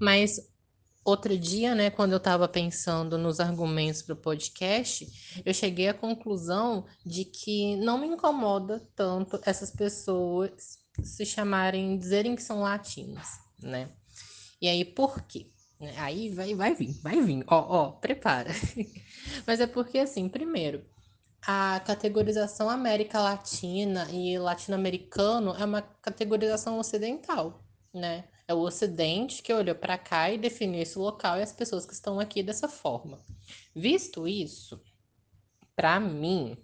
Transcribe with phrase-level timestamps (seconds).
[0.00, 0.40] Mas
[1.04, 5.94] outro dia, né, quando eu estava pensando nos argumentos para o podcast, eu cheguei à
[5.94, 13.26] conclusão de que não me incomoda tanto essas pessoas se chamarem, dizerem que são latinos,
[13.62, 13.90] né?
[14.60, 15.50] E aí, por quê?
[15.96, 18.50] Aí vai, vai vir, vai vir, ó, ó, prepara.
[19.46, 20.84] Mas é porque, assim, primeiro,
[21.46, 28.24] a categorização América Latina e latino-americano é uma categorização ocidental, né?
[28.48, 31.92] É o Ocidente que olhou para cá e definiu esse local e as pessoas que
[31.92, 33.18] estão aqui dessa forma.
[33.76, 34.82] Visto isso,
[35.76, 36.56] para mim,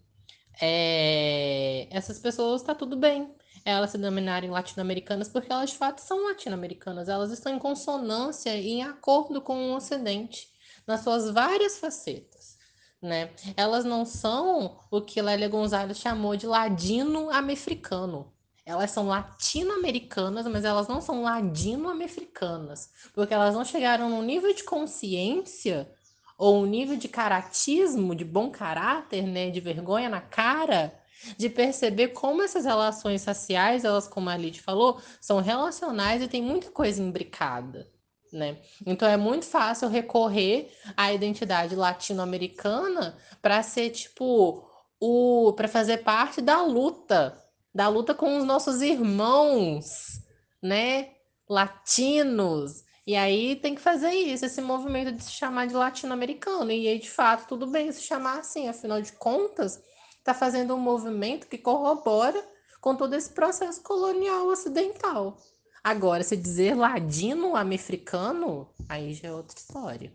[0.61, 1.87] é...
[1.91, 3.33] essas pessoas está tudo bem
[3.65, 7.09] elas se denominarem latino-americanas porque elas de fato são latino-americanas.
[7.09, 10.53] Elas estão em consonância e em acordo com o Ocidente
[10.87, 12.59] nas suas várias facetas.
[13.01, 13.30] Né?
[13.56, 18.34] Elas não são o que Lélia Gonzalez chamou de ladino-americano.
[18.67, 24.65] Elas são latino-americanas, mas elas não são ladino-americanas, porque elas não chegaram num nível de
[24.65, 25.91] consciência
[26.39, 30.98] ou um nível de caratismo, de bom caráter, né, de vergonha na cara,
[31.37, 36.43] de perceber como essas relações raciais, elas, como a Lid falou, são relacionais e tem
[36.43, 37.89] muita coisa imbricada.
[38.33, 38.59] Né?
[38.84, 44.69] Então é muito fácil recorrer à identidade latino-americana para ser tipo
[44.99, 47.44] o para fazer parte da luta
[47.75, 50.20] da luta com os nossos irmãos,
[50.62, 51.11] né?
[51.48, 52.84] Latinos.
[53.06, 56.70] E aí tem que fazer isso, esse movimento de se chamar de latino-americano.
[56.70, 59.83] E aí, de fato, tudo bem se chamar assim, afinal de contas,
[60.19, 62.42] está fazendo um movimento que corrobora
[62.81, 65.36] com todo esse processo colonial ocidental.
[65.83, 70.14] Agora, se dizer ladino-americano, aí já é outra história.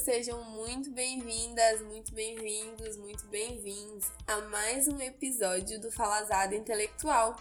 [0.00, 7.36] Sejam muito bem-vindas, muito bem-vindos, muito bem-vindos a mais um episódio do Falazada Intelectual.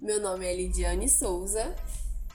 [0.00, 1.72] Meu nome é Lidiane Souza.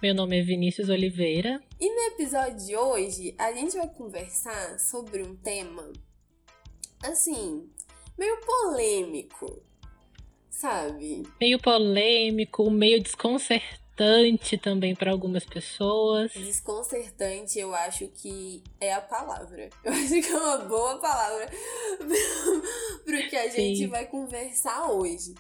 [0.02, 1.62] Meu nome é Vinícius Oliveira.
[1.78, 5.92] E no episódio de hoje a gente vai conversar sobre um tema
[7.04, 7.70] assim,
[8.18, 9.62] meio polêmico,
[10.50, 11.24] sabe?
[11.42, 16.32] Meio polêmico, meio desconcertante desconcertante também para algumas pessoas.
[16.34, 19.70] Desconcertante, eu acho que é a palavra.
[19.84, 21.50] Eu acho que é uma boa palavra
[23.06, 23.76] para o que a Sim.
[23.76, 25.34] gente vai conversar hoje.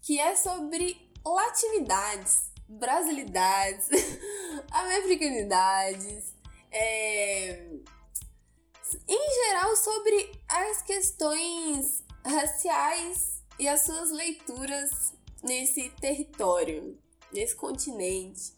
[0.00, 3.88] Que é sobre latinidades, brasilidades,
[4.70, 6.34] americanidades,
[6.70, 7.66] é...
[9.06, 16.98] em geral sobre as questões raciais e as suas leituras nesse território
[17.32, 18.52] nesse continente.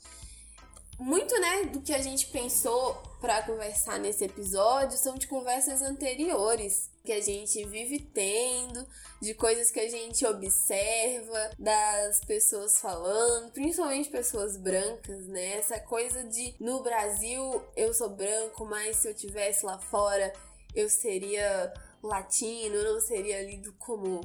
[0.98, 6.90] Muito, né, do que a gente pensou para conversar nesse episódio são de conversas anteriores
[7.02, 8.86] que a gente vive tendo,
[9.20, 15.56] de coisas que a gente observa, das pessoas falando, principalmente pessoas brancas, né?
[15.56, 20.30] Essa coisa de no Brasil eu sou branco, mas se eu tivesse lá fora
[20.74, 21.72] eu seria
[22.02, 24.20] latino, não seria lido como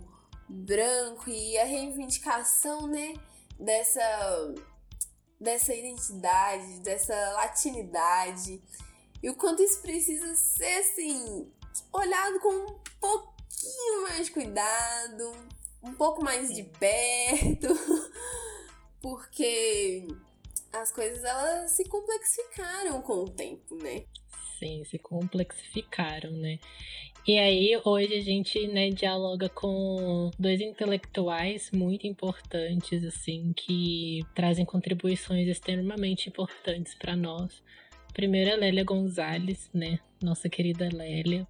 [0.48, 3.14] branco e a reivindicação, né,
[3.60, 4.54] dessa
[5.40, 8.62] dessa identidade, dessa latinidade.
[9.22, 11.52] E o quanto isso precisa ser assim
[11.92, 15.32] olhado com um pouquinho mais de cuidado,
[15.84, 17.68] um pouco mais de perto,
[19.02, 20.08] porque
[20.72, 24.06] as coisas elas se complexificaram com o tempo, né?
[24.60, 26.60] Sim, se complexificaram, né?
[27.28, 34.64] E aí, hoje a gente né, dialoga com dois intelectuais muito importantes, assim, que trazem
[34.64, 37.64] contribuições extremamente importantes para nós.
[38.14, 39.98] Primeiro é Lélia Gonzalez, né?
[40.22, 41.48] Nossa querida Lélia,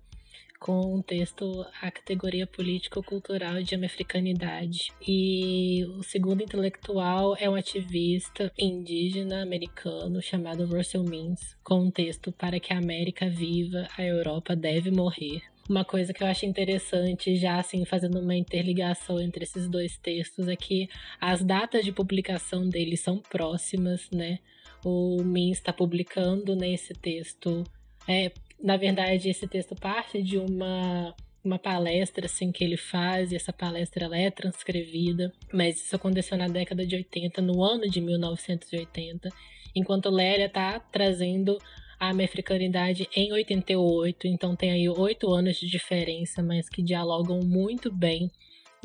[0.61, 4.93] com o texto A Categoria Político-Cultural de Americanidade.
[5.05, 12.31] E o segundo intelectual é um ativista indígena americano chamado Russell Means, com um texto
[12.31, 17.35] Para que a América viva, a Europa deve morrer, uma coisa que eu acho interessante,
[17.35, 20.87] já assim, fazendo uma interligação entre esses dois textos, é que
[21.19, 24.39] as datas de publicação deles são próximas, né?
[24.83, 27.63] O Min está publicando nesse né, texto.
[28.07, 28.31] É,
[28.61, 31.15] na verdade, esse texto parte de uma
[31.45, 36.35] uma palestra assim que ele faz, e essa palestra ela é transcrevida, mas isso aconteceu
[36.35, 39.29] na década de 80, no ano de 1980,
[39.75, 41.57] enquanto Lélia está trazendo
[41.99, 47.39] a minha africanidade em 88, então tem aí oito anos de diferença, mas que dialogam
[47.41, 48.31] muito bem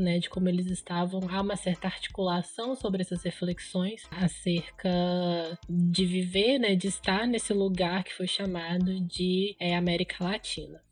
[0.01, 4.91] né, de como eles estavam, há uma certa articulação sobre essas reflexões acerca
[5.69, 10.83] de viver, né, de estar nesse lugar que foi chamado de é, América Latina.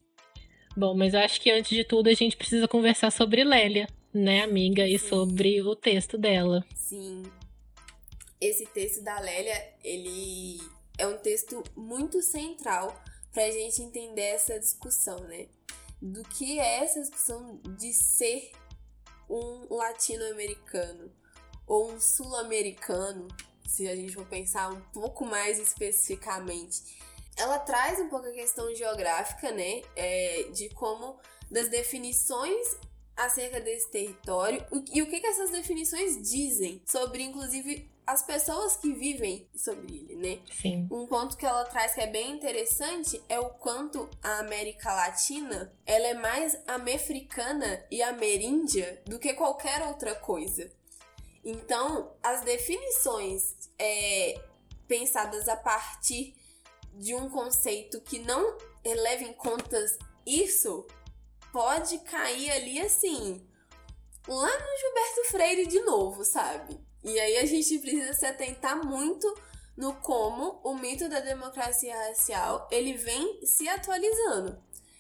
[0.76, 4.43] Bom, mas eu acho que antes de tudo a gente precisa conversar sobre Lélia, né,
[4.43, 4.94] amiga, Sim.
[4.94, 6.65] e sobre o texto dela.
[6.75, 7.25] Sim.
[8.41, 10.59] Esse texto da Lélia, ele
[10.98, 13.00] é um texto muito central
[13.32, 15.46] para a gente entender essa discussão, né?
[16.00, 18.52] Do que é essa discussão de ser
[19.28, 21.10] um latino-americano
[21.66, 23.28] ou um sul-americano,
[23.66, 26.98] se a gente for pensar um pouco mais especificamente
[27.38, 29.82] ela traz um pouco a questão geográfica, né?
[29.94, 31.18] É, de como
[31.50, 32.76] das definições
[33.16, 38.90] acerca desse território e o que, que essas definições dizem sobre, inclusive, as pessoas que
[38.94, 40.43] vivem sobre ele, né?
[40.50, 40.88] Sim.
[40.90, 45.70] Um ponto que ela traz que é bem interessante é o quanto a América Latina
[45.84, 50.70] ela é mais americana e ameríndia do que qualquer outra coisa.
[51.44, 54.40] Então, as definições é,
[54.87, 56.34] pensadas a partir
[56.94, 58.56] de um conceito que não
[58.87, 59.84] leva em conta
[60.25, 60.87] isso,
[61.52, 63.46] pode cair ali assim,
[64.26, 66.88] lá no Gilberto Freire de novo, sabe?
[67.08, 69.26] E aí a gente precisa se atentar muito
[69.75, 74.58] no como o mito da democracia racial ele vem se atualizando,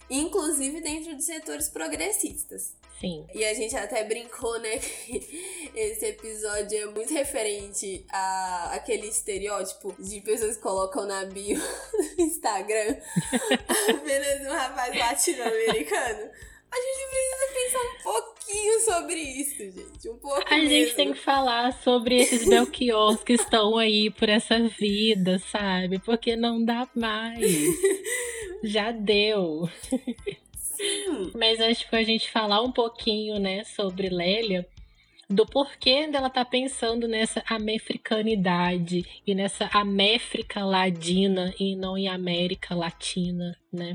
[0.08, 2.74] inclusive dentro de setores progressistas.
[2.98, 3.26] Sim.
[3.32, 4.78] E a gente até brincou, né?
[5.04, 11.60] Que esse episódio é muito referente a aquele estereótipo de pessoas que colocam na bio
[12.16, 12.96] do Instagram
[13.88, 16.30] apenas um rapaz latino-americano.
[16.70, 20.08] A gente precisa pensar um pouquinho sobre isso, gente.
[20.08, 20.44] Um pouco.
[20.46, 20.68] A mesmo.
[20.68, 25.98] gente tem que falar sobre esses Belchiors que estão aí por essa vida, sabe?
[25.98, 27.40] Porque não dá mais.
[28.62, 29.68] Já deu.
[31.34, 34.66] Mas acho que a gente falar um pouquinho, né, sobre Lélia,
[35.28, 42.74] do porquê dela tá pensando nessa americanidade e nessa América Ladina e não em América
[42.74, 43.92] Latina, né?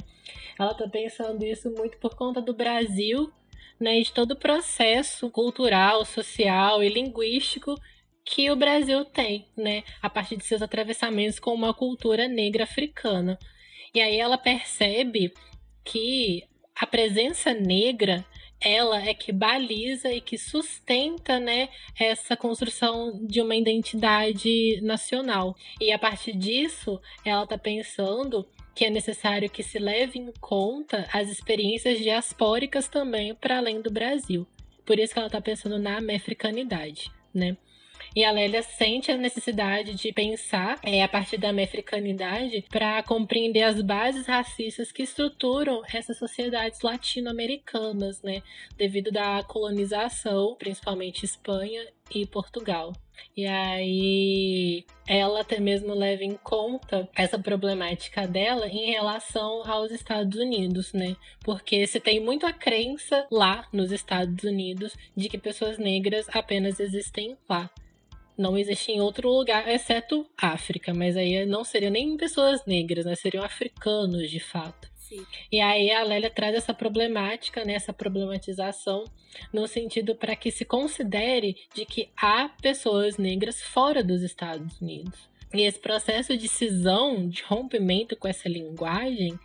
[0.60, 3.32] Ela tá pensando isso muito por conta do Brasil,
[3.80, 7.76] né, de todo o processo cultural, social e linguístico
[8.24, 13.38] que o Brasil tem, né, a partir de seus atravessamentos com uma cultura negra africana.
[13.94, 15.34] E aí ela percebe
[15.84, 16.44] que
[16.76, 18.26] a presença negra
[18.64, 21.70] ela é que baliza e que sustenta, né,
[22.00, 25.56] essa construção de uma identidade nacional.
[25.80, 31.08] E a partir disso, ela está pensando que é necessário que se leve em conta
[31.14, 34.48] as experiências diaspóricas também para além do Brasil.
[34.86, 37.56] Por isso que ela está pensando na africanidade, né?
[38.16, 43.64] E a Lélia sente a necessidade de pensar é, a partir da africanidade para compreender
[43.64, 48.44] as bases racistas que estruturam essas sociedades latino-americanas, né?
[48.78, 52.94] Devido da colonização, principalmente Espanha e Portugal.
[53.36, 60.40] E aí ela até mesmo leva em conta essa problemática dela em relação aos Estados
[60.40, 61.16] Unidos, né?
[61.44, 66.80] Porque se tem muito a crença lá nos Estados Unidos de que pessoas negras apenas
[66.80, 67.72] existem lá
[68.38, 73.16] não existe em outro lugar, exceto África, mas aí não seriam nem pessoas negras, né?
[73.16, 74.92] Seriam africanos de fato.
[74.98, 75.26] Sim.
[75.52, 79.04] E aí a Lélia traz essa problemática, né, essa problematização,
[79.52, 85.30] no sentido para que se considere de que há pessoas negras fora dos Estados Unidos.
[85.54, 89.38] E esse processo de cisão, de rompimento com essa linguagem,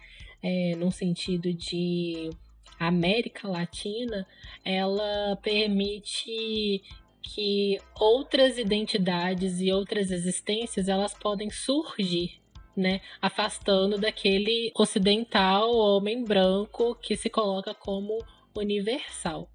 [0.42, 2.30] é, no sentido de
[2.78, 4.26] América Latina,
[4.64, 6.82] ela permite
[7.22, 12.40] que outras identidades e outras existências elas podem surgir,
[12.76, 18.24] né, afastando daquele ocidental homem branco que se coloca como
[18.56, 19.48] universal.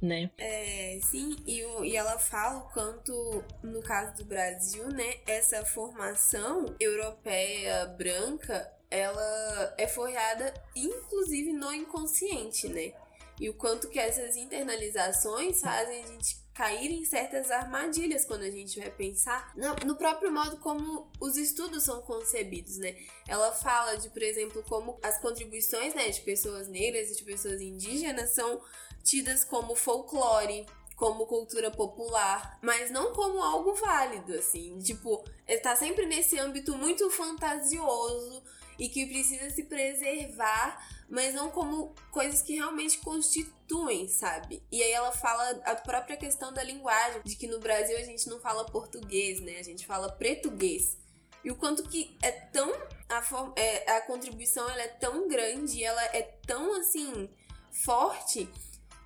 [0.00, 0.30] Né?
[0.38, 6.72] É, sim, e, e ela fala o quanto, no caso do Brasil, né, essa formação
[6.78, 12.92] europeia branca, ela é forjada inclusive no inconsciente, né?
[13.40, 18.50] E o quanto que essas internalizações fazem a gente cair em certas armadilhas quando a
[18.50, 19.54] gente vai pensar
[19.86, 22.96] no, próprio modo como os estudos são concebidos, né?
[23.28, 27.60] Ela fala de, por exemplo, como as contribuições né, de pessoas negras e de pessoas
[27.60, 28.60] indígenas são
[29.04, 34.80] tidas como folclore, como cultura popular, mas não como algo válido, assim.
[34.80, 38.42] Tipo, está sempre nesse âmbito muito fantasioso
[38.76, 44.62] e que precisa se preservar, mas não como coisas que realmente constituem, sabe?
[44.70, 48.28] E aí ela fala a própria questão da linguagem, de que no Brasil a gente
[48.28, 49.58] não fala português, né?
[49.58, 50.98] A gente fala pretuguês.
[51.42, 52.70] E o quanto que é tão.
[53.08, 53.22] A,
[53.56, 57.30] é, a contribuição ela é tão grande, ela é tão assim
[57.70, 58.48] forte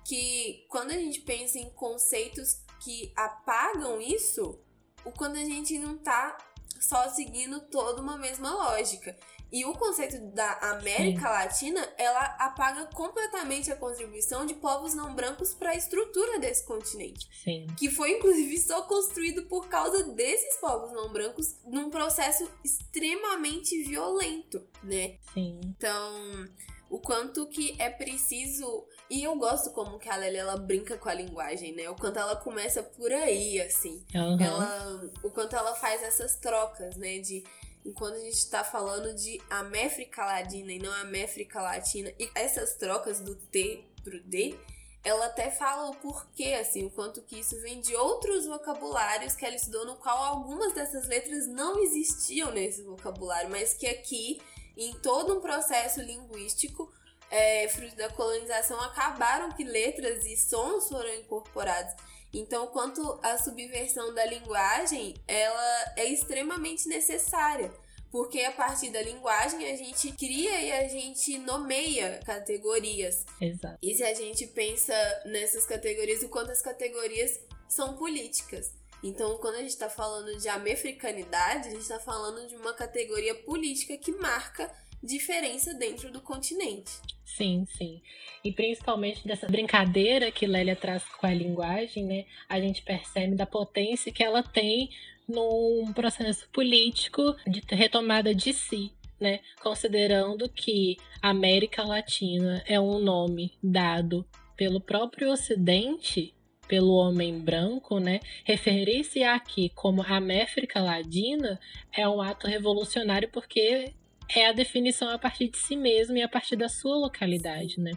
[0.05, 4.59] que quando a gente pensa em conceitos que apagam isso,
[5.05, 6.37] o quando a gente não tá
[6.83, 9.17] só seguindo toda uma mesma lógica.
[9.51, 11.27] E o conceito da América Sim.
[11.27, 17.29] Latina, ela apaga completamente a contribuição de povos não brancos para a estrutura desse continente.
[17.43, 17.67] Sim.
[17.77, 24.67] Que foi, inclusive, só construído por causa desses povos não brancos num processo extremamente violento,
[24.81, 25.17] né?
[25.33, 25.61] Sim.
[25.63, 26.49] Então,
[26.89, 28.85] o quanto que é preciso.
[29.13, 31.87] E eu gosto como que a Lélia ela brinca com a linguagem, né?
[31.87, 34.03] O quanto ela começa por aí, assim.
[34.11, 34.41] Uhum.
[34.41, 37.19] Ela, o quanto ela faz essas trocas, né?
[37.19, 37.43] De
[37.85, 43.19] enquanto a gente está falando de Améfrica Latina e não Améfrica Latina, e essas trocas
[43.19, 44.57] do T pro D,
[45.03, 49.45] ela até fala o porquê, assim, o quanto que isso vem de outros vocabulários que
[49.45, 54.41] ela estudou, no qual algumas dessas letras não existiam nesse vocabulário, mas que aqui,
[54.75, 56.91] em todo um processo linguístico,
[57.33, 61.95] é, fruto da colonização, acabaram que letras e sons foram incorporados.
[62.31, 67.73] Então, quanto à subversão da linguagem, ela é extremamente necessária.
[68.11, 73.25] Porque a partir da linguagem a gente cria e a gente nomeia categorias.
[73.41, 73.79] Exato.
[73.81, 74.93] E se a gente pensa
[75.25, 78.71] nessas categorias, o quanto as categorias são políticas.
[79.01, 83.33] Então, quando a gente está falando de americanidade, a gente está falando de uma categoria
[83.33, 84.71] política que marca
[85.01, 87.01] diferença dentro do continente.
[87.23, 88.01] Sim, sim.
[88.43, 92.25] E principalmente dessa brincadeira que Lélia traz com a linguagem, né?
[92.47, 94.89] A gente percebe da potência que ela tem
[95.27, 99.39] num processo político de retomada de si, né?
[99.61, 104.25] Considerando que América Latina é um nome dado
[104.55, 106.35] pelo próprio Ocidente,
[106.67, 108.19] pelo homem branco, né?
[108.43, 111.59] Referir-se aqui como América Latina
[111.91, 113.93] é um ato revolucionário porque
[114.35, 117.91] é a definição a partir de si mesmo e a partir da sua localidade, né?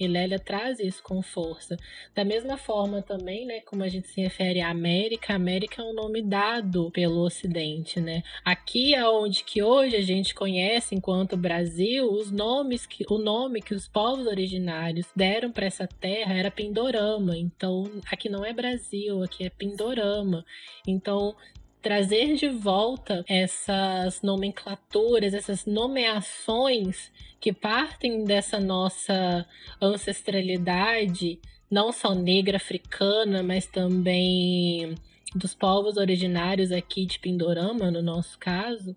[0.00, 1.76] E Lélia traz isso com força.
[2.14, 5.84] Da mesma forma também, né, como a gente se refere à América, a América é
[5.84, 8.22] um nome dado pelo Ocidente, né?
[8.42, 13.60] Aqui é onde que hoje a gente conhece enquanto Brasil, os nomes que o nome
[13.60, 17.36] que os povos originários deram para essa terra era Pindorama.
[17.36, 20.46] Então, aqui não é Brasil, aqui é Pindorama.
[20.88, 21.36] Então,
[21.82, 27.10] trazer de volta essas nomenclaturas, essas nomeações
[27.40, 29.46] que partem dessa nossa
[29.80, 34.94] ancestralidade, não só negra africana, mas também
[35.34, 38.96] dos povos originários aqui de Pindorama, no nosso caso,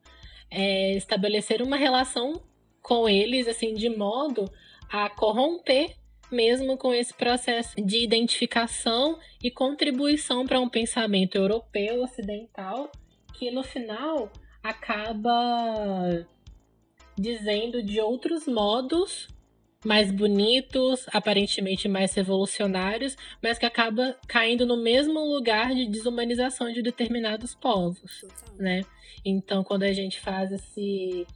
[0.50, 2.42] é estabelecer uma relação
[2.82, 4.52] com eles, assim, de modo
[4.90, 5.96] a corromper
[6.34, 12.92] mesmo com esse processo de identificação e contribuição para um pensamento europeu ocidental
[13.34, 16.26] que no final acaba
[17.18, 19.28] dizendo de outros modos
[19.86, 26.82] mais bonitos, aparentemente mais revolucionários, mas que acaba caindo no mesmo lugar de desumanização de
[26.82, 28.26] determinados povos,
[28.58, 28.82] né?
[29.26, 31.28] Então, quando a gente faz esse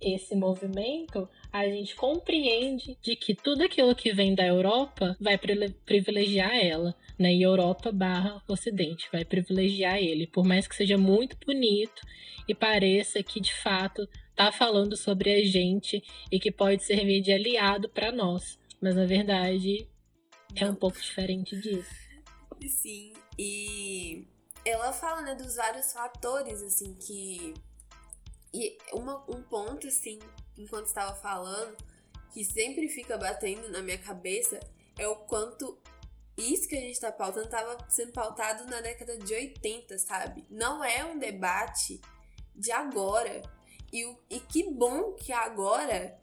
[0.00, 6.54] esse movimento, a gente compreende de que tudo aquilo que vem da Europa vai privilegiar
[6.54, 7.32] ela, né?
[7.32, 12.02] E Europa barra Ocidente vai privilegiar ele, por mais que seja muito bonito
[12.48, 17.32] e pareça que de fato tá falando sobre a gente e que pode servir de
[17.32, 19.88] aliado para nós, mas na verdade
[20.54, 21.94] é um pouco diferente disso.
[22.68, 24.26] Sim, e
[24.64, 27.54] ela fala né, dos vários fatores assim que
[28.56, 30.18] e uma, um ponto, assim,
[30.56, 31.76] enquanto estava falando,
[32.32, 34.58] que sempre fica batendo na minha cabeça
[34.98, 35.78] é o quanto
[36.38, 40.46] isso que a gente tá pautando estava sendo pautado na década de 80, sabe?
[40.48, 42.00] Não é um debate
[42.54, 43.42] de agora.
[43.92, 46.18] E, e que bom que agora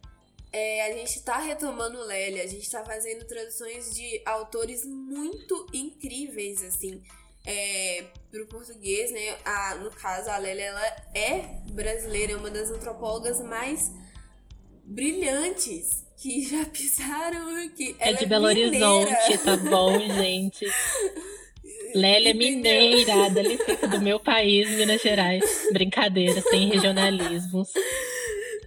[0.52, 6.64] é, a gente tá retomando Lélia, a gente tá fazendo traduções de autores muito incríveis,
[6.64, 7.02] assim
[7.46, 9.38] é, pro português, né?
[9.46, 13.92] A, no caso, a Lélia, ela é brasileira, é uma das antropólogas mais
[14.84, 17.96] brilhantes que já pisaram aqui.
[18.00, 20.66] É de é Belo Horizonte, tá bom, gente?
[21.94, 25.44] Lélia é mineira, da licença do meu país, Minas Gerais.
[25.72, 27.70] Brincadeira, sem regionalismos.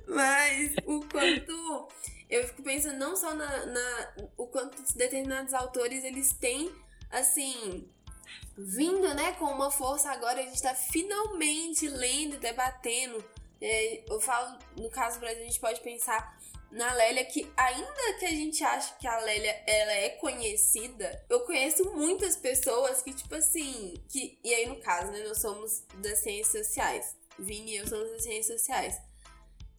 [0.06, 1.88] Mas o quanto.
[2.28, 4.12] Eu fico pensando não só na, na.
[4.36, 6.70] O quanto determinados autores eles têm,
[7.10, 7.88] assim,
[8.56, 13.24] vindo, né, com uma força agora, a gente está finalmente lendo, debatendo.
[13.60, 16.38] É, eu falo, no caso do Brasil, a gente pode pensar
[16.70, 21.40] na Lélia, que ainda que a gente ache que a Lélia ela é conhecida, eu
[21.40, 26.18] conheço muitas pessoas que, tipo assim, que, e aí no caso, né, nós somos das
[26.18, 27.16] ciências sociais.
[27.38, 29.00] Vini e eu somos das ciências sociais.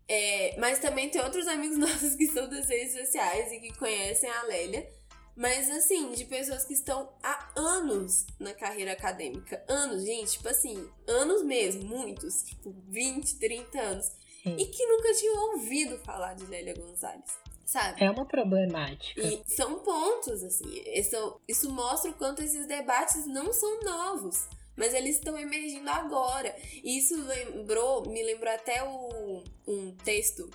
[0.08, 4.30] É, mas também tem outros amigos nossos que são das ciências sociais e que conhecem
[4.30, 4.90] a Lélia
[5.38, 9.64] Mas assim, de pessoas que estão há anos na carreira acadêmica.
[9.68, 14.06] Anos, gente, tipo assim, anos mesmo, muitos, tipo 20, 30 anos.
[14.42, 14.56] Sim.
[14.58, 17.38] E que nunca tinham ouvido falar de Lélia Gonzalez.
[17.64, 18.04] Sabe?
[18.04, 19.22] É uma problemática.
[19.22, 20.82] E são pontos, assim.
[20.88, 26.56] Isso, isso mostra o quanto esses debates não são novos mas eles estão emergindo agora.
[26.84, 30.48] E isso lembrou, me lembrou até o, um texto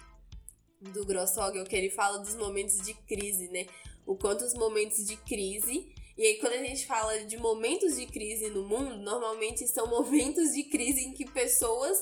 [0.80, 3.66] do Grossogel que ele fala dos momentos de crise, né?
[4.06, 5.92] O quanto os momentos de crise.
[6.16, 10.52] E aí, quando a gente fala de momentos de crise no mundo, normalmente são momentos
[10.52, 11.98] de crise em que pessoas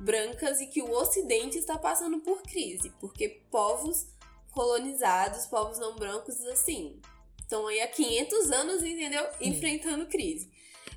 [0.00, 4.06] brancas e que o Ocidente está passando por crise, porque povos
[4.50, 7.00] colonizados, povos não brancos, assim,
[7.40, 9.24] estão aí há 500 anos, entendeu?
[9.40, 10.50] Enfrentando crise.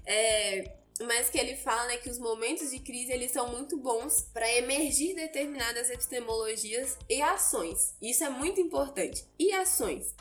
[0.05, 4.29] É, mas que ele fala né, que os momentos de crise eles são muito bons
[4.33, 7.95] para emergir determinadas epistemologias e ações.
[8.01, 9.25] Isso é muito importante.
[9.37, 10.15] E ações.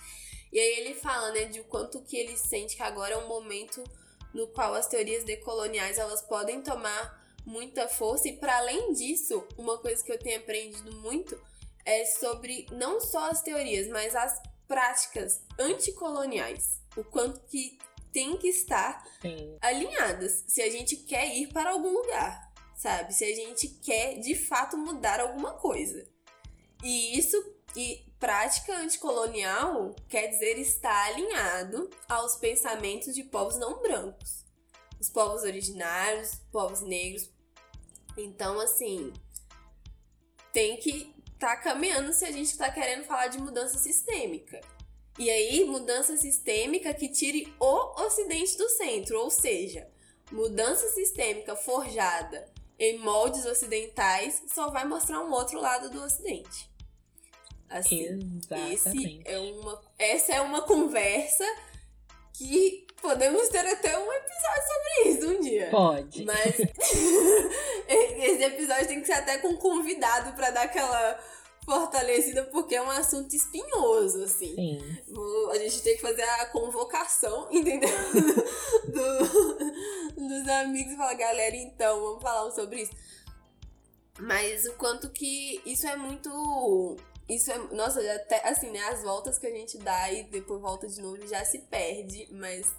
[0.53, 3.29] E aí ele fala né, de o quanto que ele sente que agora é um
[3.29, 3.85] momento
[4.33, 9.79] no qual as teorias decoloniais elas podem tomar muita força e para além disso, uma
[9.79, 11.41] coisa que eu tenho aprendido muito
[11.85, 16.81] é sobre não só as teorias, mas as práticas anticoloniais.
[16.97, 17.79] O quanto que
[18.15, 19.59] tem que estar Sim.
[19.61, 23.13] alinhadas se a gente quer ir para algum lugar, sabe?
[23.13, 26.07] Se a gente quer de fato mudar alguma coisa.
[26.83, 27.37] E isso
[27.77, 34.45] e prática anticolonial quer dizer estar alinhado aos pensamentos de povos não brancos,
[35.01, 37.29] os povos originários, povos negros.
[38.17, 39.13] Então, assim,
[40.53, 44.61] tem que estar tá caminhando se a gente está querendo falar de mudança sistêmica.
[45.19, 49.89] E aí, mudança sistêmica que tire o Ocidente do centro, ou seja,
[50.33, 56.69] mudança sistêmica forjada em moldes ocidentais só vai mostrar um outro lado do Ocidente.
[57.69, 58.21] Assim,
[58.73, 61.45] esse é uma, essa é uma conversa
[62.33, 65.71] que podemos ter até um episódio sobre isso um dia.
[65.71, 66.25] Pode.
[66.25, 66.59] Mas
[67.89, 71.21] esse episódio tem que ser até com um convidado para dar aquela
[71.65, 74.55] fortalecida porque é um assunto espinhoso, assim.
[74.55, 74.99] Sim.
[75.51, 77.91] A gente tem que fazer a convocação, entendeu?
[78.87, 82.93] Do, dos amigos e falar, galera, então, vamos falar sobre isso.
[84.19, 86.97] Mas o quanto que isso é muito.
[87.29, 87.59] Isso é.
[87.75, 88.81] Nossa, até assim, né?
[88.85, 92.73] As voltas que a gente dá e depois volta de novo já se perde, mas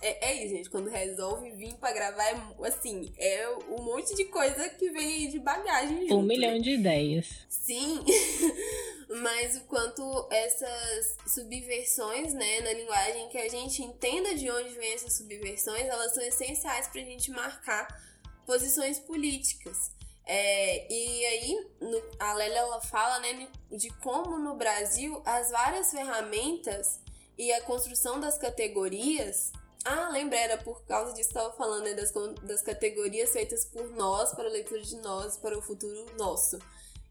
[0.00, 0.70] é, é isso, gente.
[0.70, 5.38] Quando resolve vir pra gravar, é, assim, é um monte de coisa que vem de
[5.38, 6.18] bagagem junto.
[6.18, 6.58] Um milhão né?
[6.60, 7.26] de ideias.
[7.48, 8.04] Sim.
[9.22, 14.92] Mas o quanto essas subversões, né, na linguagem, que a gente entenda de onde vem
[14.92, 17.88] essas subversões, elas são essenciais pra gente marcar
[18.46, 19.90] posições políticas.
[20.26, 25.90] É, e aí, no, a Lélia ela fala né, de como no Brasil as várias
[25.90, 27.00] ferramentas
[27.38, 29.52] e a construção das categorias
[29.84, 32.12] ah, lembrei, era por causa disso que estava falando, né, das,
[32.42, 36.58] das categorias feitas por nós, para a leitura de nós, para o futuro nosso.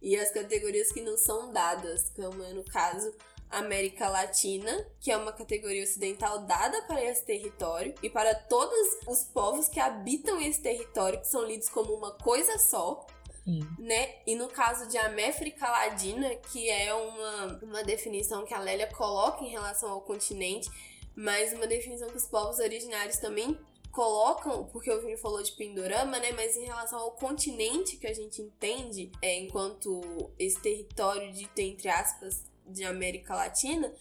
[0.02, 3.14] E as categorias que não são dadas, como é no caso
[3.50, 8.78] América Latina, que é uma categoria ocidental dada para esse território e para todos
[9.08, 13.06] os povos que habitam esse território, que são lidos como uma coisa só,
[13.44, 13.68] Sim.
[13.80, 14.16] né?
[14.28, 19.44] E no caso de América Latina, que é uma, uma definição que a Lélia coloca
[19.44, 20.70] em relação ao continente,
[21.18, 23.58] mas uma definição que os povos originários também
[23.92, 26.32] colocam, porque o Vini falou de Pindorama, né?
[26.34, 31.90] Mas em relação ao continente que a gente entende é, enquanto esse território dito, entre
[31.90, 33.92] aspas, de América Latina,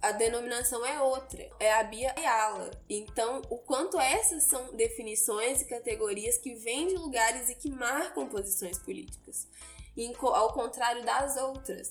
[0.00, 2.70] a denominação é outra, é a Bia Ayala.
[2.88, 8.26] Então, o quanto essas são definições e categorias que vêm de lugares e que marcam
[8.26, 9.46] posições políticas,
[10.22, 11.90] ao contrário das outras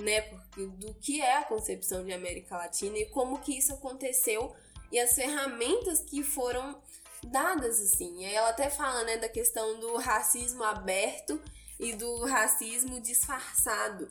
[0.00, 0.22] né,
[0.56, 4.54] do que é a concepção de América Latina e como que isso aconteceu
[4.90, 6.80] e as ferramentas que foram
[7.24, 8.22] dadas assim.
[8.22, 11.40] E aí ela até fala, né, da questão do racismo aberto
[11.78, 14.08] e do racismo disfarçado.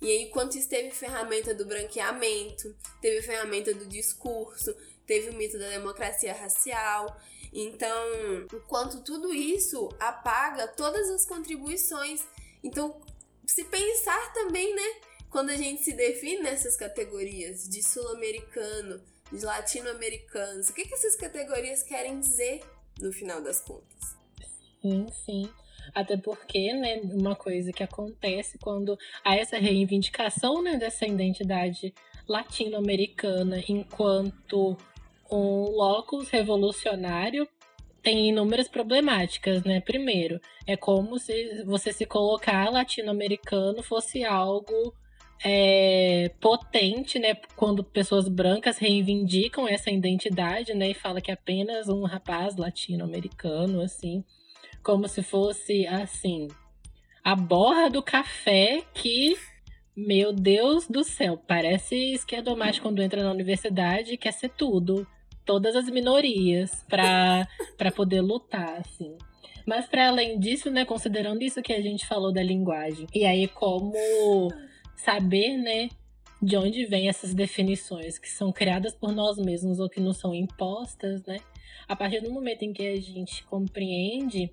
[0.00, 4.74] E aí, quanto isso teve ferramenta do branqueamento, teve ferramenta do discurso,
[5.04, 7.20] teve o mito da democracia racial.
[7.52, 8.06] Então,
[8.52, 12.22] o quanto tudo isso apaga todas as contribuições.
[12.62, 13.00] Então,
[13.44, 20.68] se pensar também, né, quando a gente se define nessas categorias de sul-americano, de latino-americanos,
[20.68, 22.60] o que, que essas categorias querem dizer
[23.00, 24.16] no final das contas?
[24.80, 25.50] Sim, sim.
[25.94, 31.94] Até porque, né, uma coisa que acontece quando há essa reivindicação né, dessa identidade
[32.26, 34.76] latino-americana enquanto
[35.30, 37.48] um locus revolucionário
[38.02, 39.80] tem inúmeras problemáticas, né?
[39.80, 44.94] Primeiro, é como se você se colocar latino-americano fosse algo
[45.44, 47.34] é, potente, né?
[47.56, 50.90] Quando pessoas brancas reivindicam essa identidade, né?
[50.90, 54.24] E fala que é apenas um rapaz latino-americano, assim,
[54.82, 56.48] como se fosse assim
[57.22, 59.36] a borra do café que
[59.94, 65.04] meu Deus do céu, parece esquerdomate quando entra na universidade e quer ser tudo,
[65.44, 67.46] todas as minorias para
[67.96, 69.18] poder lutar, assim.
[69.66, 73.48] Mas para além disso, né, considerando isso que a gente falou da linguagem, e aí
[73.48, 73.92] como
[74.98, 75.88] saber, né,
[76.42, 80.34] de onde vêm essas definições que são criadas por nós mesmos ou que não são
[80.34, 81.40] impostas, né?
[81.86, 84.52] A partir do momento em que a gente compreende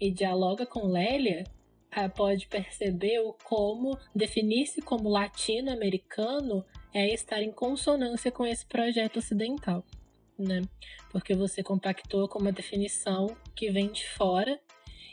[0.00, 1.44] e dialoga com Lélia,
[2.16, 9.84] pode perceber o como definir-se como latino-americano é estar em consonância com esse projeto ocidental
[10.38, 10.62] né?
[11.10, 14.58] Porque você compactou com uma definição que vem de fora,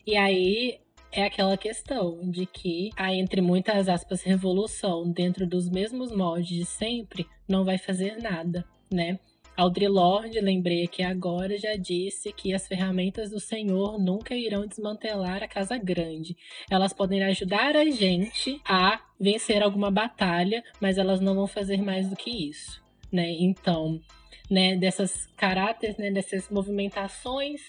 [0.06, 0.80] e aí
[1.12, 6.66] é aquela questão de que a entre muitas aspas revolução dentro dos mesmos moldes de
[6.66, 9.20] sempre não vai fazer nada, né?
[9.58, 15.44] Audre Lorde, lembrei aqui agora, já disse que as ferramentas do Senhor nunca irão desmantelar
[15.44, 16.38] a casa grande.
[16.70, 22.10] Elas podem ajudar a gente a vencer alguma batalha, mas elas não vão fazer mais
[22.10, 23.30] do que isso, né?
[23.30, 24.00] Então,
[24.50, 27.62] né, dessas caráteres, né, dessas movimentações,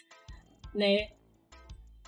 [0.74, 1.08] né,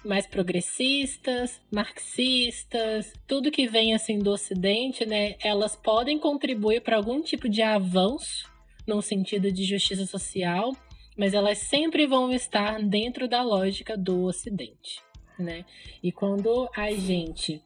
[0.05, 7.23] mais progressistas, marxistas, tudo que vem assim do Ocidente, né, elas podem contribuir para algum
[7.23, 8.53] tipo de avanço
[8.87, 10.71] no sentido de justiça social,
[11.17, 15.01] mas elas sempre vão estar dentro da lógica do Ocidente,
[15.39, 15.65] né?
[16.03, 17.63] E quando a gente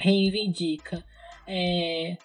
[0.00, 1.04] reivindica
[1.46, 2.16] é,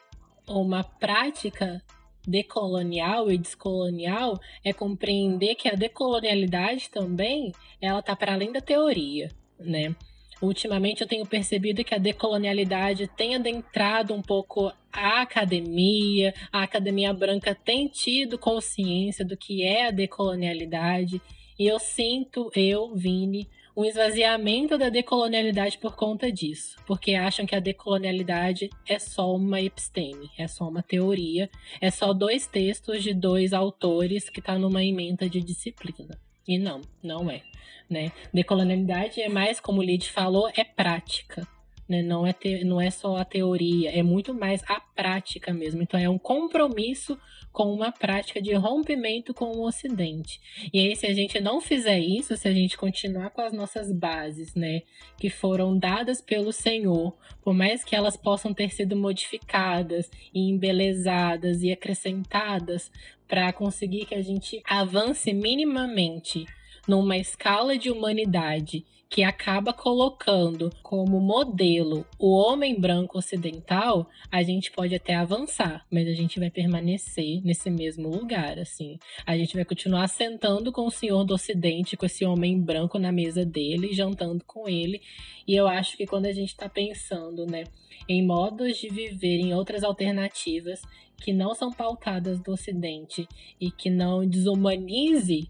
[0.47, 1.84] uma prática
[2.28, 9.32] decolonial e descolonial é compreender que a decolonialidade também ela está para além da teoria,
[9.58, 9.96] né?
[10.40, 17.12] Ultimamente eu tenho percebido que a decolonialidade tem adentrado um pouco a academia, a academia
[17.12, 21.20] branca tem tido consciência do que é a decolonialidade,
[21.58, 27.56] e eu sinto, eu, Vini, um esvaziamento da decolonialidade por conta disso, porque acham que
[27.56, 31.48] a decolonialidade é só uma episteme, é só uma teoria,
[31.80, 36.20] é só dois textos de dois autores que está numa emenda de disciplina.
[36.48, 37.44] E não, não é.
[37.88, 38.12] Né?
[38.34, 41.48] Decolonialidade é mais, como o Lid falou, é prática.
[41.88, 42.02] Né?
[42.02, 45.82] Não, é te, não é só a teoria, é muito mais a prática mesmo.
[45.82, 47.17] Então é um compromisso
[47.52, 50.39] com uma prática de rompimento com o Ocidente.
[50.71, 53.91] E aí, se a gente não fizer isso, se a gente continuar com as nossas
[53.91, 54.84] bases, né,
[55.17, 61.63] que foram dadas pelo Senhor, por mais que elas possam ter sido modificadas e embelezadas
[61.63, 62.91] e acrescentadas
[63.28, 66.45] para conseguir que a gente avance minimamente
[66.88, 74.72] numa escala de humanidade que acaba colocando como modelo o homem branco ocidental, a gente
[74.72, 79.00] pode até avançar, mas a gente vai permanecer nesse mesmo lugar, assim.
[79.26, 83.12] A gente vai continuar sentando com o senhor do ocidente, com esse homem branco na
[83.12, 85.02] mesa dele, jantando com ele.
[85.48, 87.63] E eu acho que quando a gente está pensando, né,
[88.10, 90.82] em modos de viver, em outras alternativas
[91.17, 93.28] que não são pautadas do ocidente
[93.60, 95.50] e que não desumanize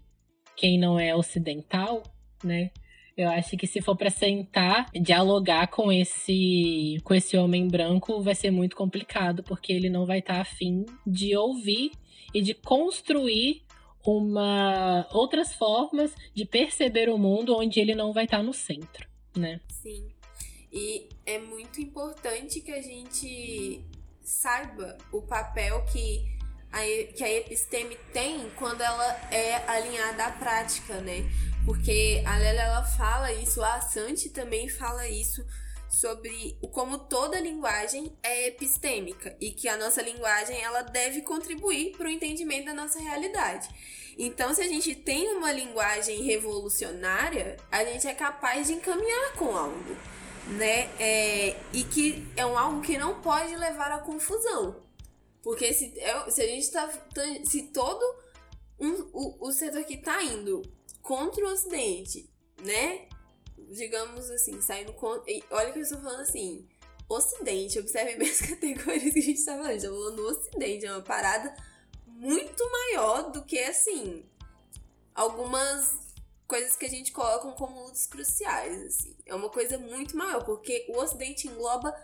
[0.56, 2.02] quem não é ocidental,
[2.42, 2.70] né?
[3.18, 8.32] Eu acho que se for para sentar, dialogar com esse com esse homem branco vai
[8.32, 11.90] ser muito complicado, porque ele não vai estar tá afim de ouvir
[12.32, 13.62] e de construir
[14.06, 19.08] uma outras formas de perceber o mundo onde ele não vai estar tá no centro,
[19.36, 19.60] né?
[19.68, 20.06] Sim.
[20.72, 23.84] E é muito importante que a gente
[24.22, 26.37] saiba o papel que
[27.14, 31.24] que a episteme tem quando ela é alinhada à prática, né?
[31.64, 35.44] Porque a Lélia ela fala isso, a Santi também fala isso
[35.88, 42.06] sobre como toda linguagem é epistêmica e que a nossa linguagem ela deve contribuir para
[42.06, 43.68] o entendimento da nossa realidade.
[44.18, 49.56] Então, se a gente tem uma linguagem revolucionária, a gente é capaz de encaminhar com
[49.56, 49.96] algo,
[50.48, 50.90] né?
[50.98, 54.87] É, e que é um algo que não pode levar à confusão.
[55.42, 56.90] Porque se, é, se a gente está.
[57.44, 58.04] Se todo
[58.78, 60.62] um, o, o setor que está indo
[61.02, 62.28] contra o Ocidente,
[62.62, 63.08] né?
[63.70, 65.32] Digamos assim, saindo contra.
[65.50, 66.66] Olha que eu estou falando assim.
[67.08, 69.72] Ocidente, observe bem as categorias que a gente está falando.
[69.72, 71.54] Estou falando do Ocidente, é uma parada
[72.06, 74.24] muito maior do que assim.
[75.14, 76.08] Algumas
[76.46, 79.16] coisas que a gente coloca como lutas cruciais, assim.
[79.26, 81.94] É uma coisa muito maior, porque o Ocidente engloba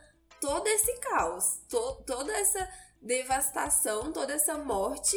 [0.41, 2.69] todo esse caos, to toda essa
[3.05, 5.17] devastação, toda essa morte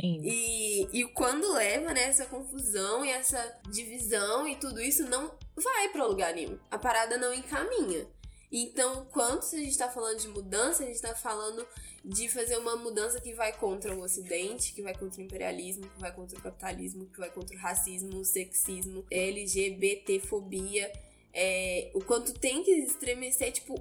[0.00, 0.20] Sim.
[0.22, 5.88] E, e quando leva, né, essa confusão e essa divisão e tudo isso não vai
[5.88, 6.56] para lugar nenhum.
[6.70, 8.06] A parada não encaminha.
[8.50, 11.66] Então, quando a gente está falando de mudança, a gente está falando
[12.04, 16.00] de fazer uma mudança que vai contra o Ocidente, que vai contra o imperialismo, que
[16.00, 20.92] vai contra o capitalismo, que vai contra o racismo, o sexismo, LGBTfobia.
[21.34, 23.74] É, o quanto tem que estremecer, tipo,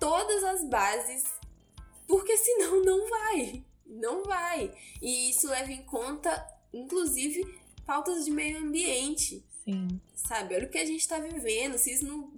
[0.00, 1.24] todas as bases,
[2.12, 3.64] porque senão não vai.
[3.86, 4.70] Não vai.
[5.00, 7.42] E isso leva em conta, inclusive,
[7.86, 9.42] pautas de meio ambiente.
[9.64, 9.98] Sim.
[10.14, 10.54] Sabe?
[10.54, 11.78] Olha o que a gente tá vivendo.
[11.78, 12.30] Se isso não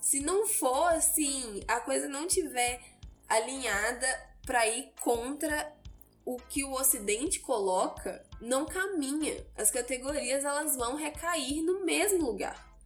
[0.00, 2.82] se não for assim, a coisa não tiver
[3.28, 4.08] alinhada
[4.44, 5.72] para ir contra
[6.24, 9.46] o que o ocidente coloca, não caminha.
[9.56, 12.76] As categorias elas vão recair no mesmo lugar.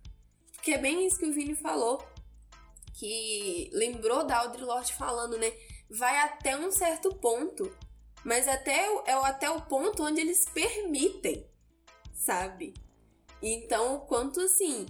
[0.60, 2.06] Que é bem isso que o Vini falou,
[2.92, 5.50] que lembrou da Audre Lorde falando, né?
[5.88, 7.74] Vai até um certo ponto,
[8.24, 11.46] mas até é até o ponto onde eles permitem,
[12.12, 12.74] sabe?
[13.42, 14.86] Então, quanto assim,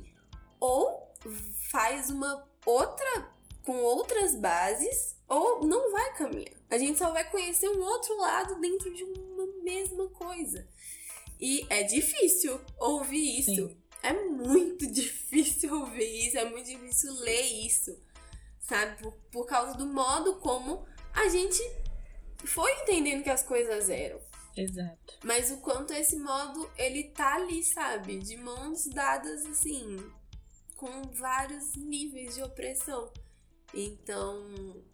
[0.60, 1.12] ou
[1.70, 6.54] faz uma outra com outras bases ou não vai caminhar.
[6.70, 10.66] A gente só vai conhecer um outro lado dentro de uma mesma coisa.
[11.40, 13.68] E é difícil ouvir isso.
[13.68, 13.76] Sim.
[14.02, 17.98] É muito difícil ouvir isso, é muito difícil ler isso,
[18.64, 19.02] sabe?
[19.02, 21.62] Por, por causa do modo como a gente
[22.44, 24.20] foi entendendo que as coisas eram.
[24.56, 25.18] Exato.
[25.24, 28.18] Mas o quanto esse modo, ele tá ali, sabe?
[28.18, 29.96] De mãos dadas, assim,
[30.76, 33.12] com vários níveis de opressão.
[33.72, 34.84] Então,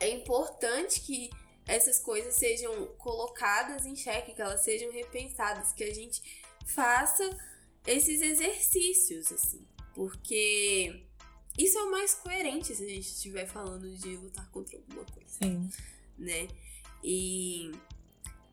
[0.00, 1.30] é importante que
[1.66, 6.20] essas coisas sejam colocadas em xeque, que elas sejam repensadas, que a gente
[6.66, 7.22] faça
[7.86, 11.06] esses exercícios, assim, porque
[11.58, 15.38] isso é o mais coerente se a gente estiver falando de lutar contra alguma coisa.
[15.42, 15.68] Sim.
[16.18, 16.48] Né?
[17.04, 17.72] E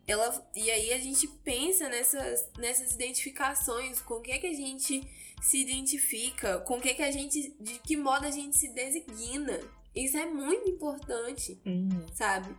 [0.08, 4.54] ela e aí a gente pensa nessas, nessas identificações, com o que é que a
[4.54, 5.08] gente
[5.42, 7.56] se identifica, com o que, que a gente.
[7.60, 9.60] de que modo a gente se designa.
[9.96, 12.06] Isso é muito importante, uhum.
[12.14, 12.56] sabe?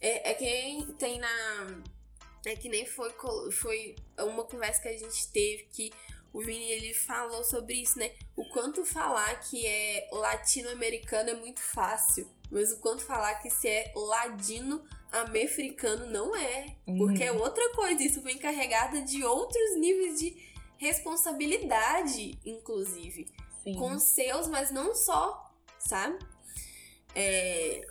[0.00, 1.82] É, é que tem na.
[2.46, 3.10] É que nem foi,
[3.52, 5.90] foi uma conversa que a gente teve que
[6.34, 8.10] o Vini ele falou sobre isso, né?
[8.34, 13.68] O quanto falar que é latino-americano é muito fácil, mas o quanto falar que se
[13.68, 16.98] é ladino-americano não é, uhum.
[16.98, 18.02] porque é outra coisa.
[18.02, 20.36] Isso vem carregada de outros níveis de
[20.76, 23.28] responsabilidade, inclusive,
[23.62, 23.76] Sim.
[23.76, 26.18] com seus, mas não só, sabe?
[27.14, 27.86] É...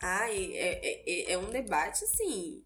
[0.00, 2.62] Ai, é, é, é um debate, assim,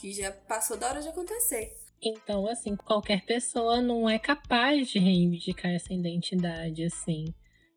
[0.00, 1.83] que já passou da hora de acontecer.
[2.04, 7.24] Então, assim, qualquer pessoa não é capaz de reivindicar essa identidade, assim,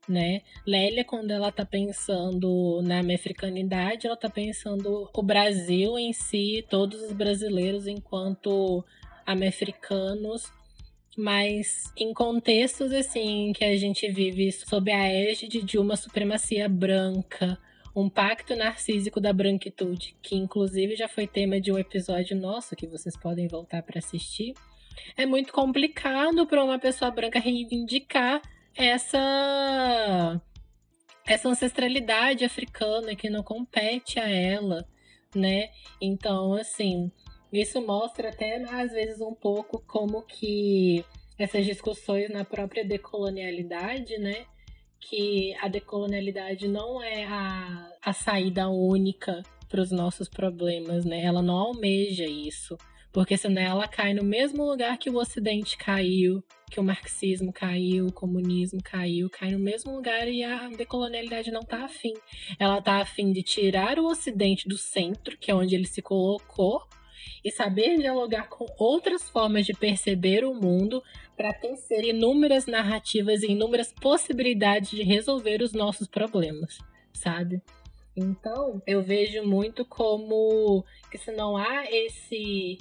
[0.07, 0.41] né?
[0.65, 7.01] Lélia, quando ela tá pensando na africanidade, ela tá pensando o Brasil em si, todos
[7.01, 8.83] os brasileiros enquanto
[9.25, 10.51] americanos
[11.17, 17.57] mas em contextos assim que a gente vive sob a égide de uma supremacia branca,
[17.99, 22.85] um pacto narcísico da branquitude, que inclusive já foi tema de um episódio nosso que
[22.85, 24.53] vocês podem voltar para assistir.
[25.17, 28.39] É muito complicado para uma pessoa branca reivindicar
[28.75, 30.39] essa
[31.25, 34.87] essa ancestralidade africana que não compete a ela,
[35.35, 35.71] né?
[35.99, 37.11] Então, assim,
[37.51, 41.03] isso mostra até, às vezes, um pouco como que
[41.37, 44.45] essas discussões na própria decolonialidade, né?
[44.99, 51.23] Que a decolonialidade não é a, a saída única para os nossos problemas, né?
[51.23, 52.77] Ela não almeja isso.
[53.11, 58.07] Porque senão ela cai no mesmo lugar que o Ocidente caiu, que o marxismo caiu,
[58.07, 62.13] o comunismo caiu, cai no mesmo lugar e a decolonialidade não está afim.
[62.59, 66.83] Ela está afim de tirar o Ocidente do centro, que é onde ele se colocou,
[67.43, 71.01] e saber dialogar com outras formas de perceber o mundo
[71.37, 76.79] para tecer inúmeras narrativas e inúmeras possibilidades de resolver os nossos problemas,
[77.13, 77.61] sabe?
[78.15, 82.79] Então, eu vejo muito como que se não há esse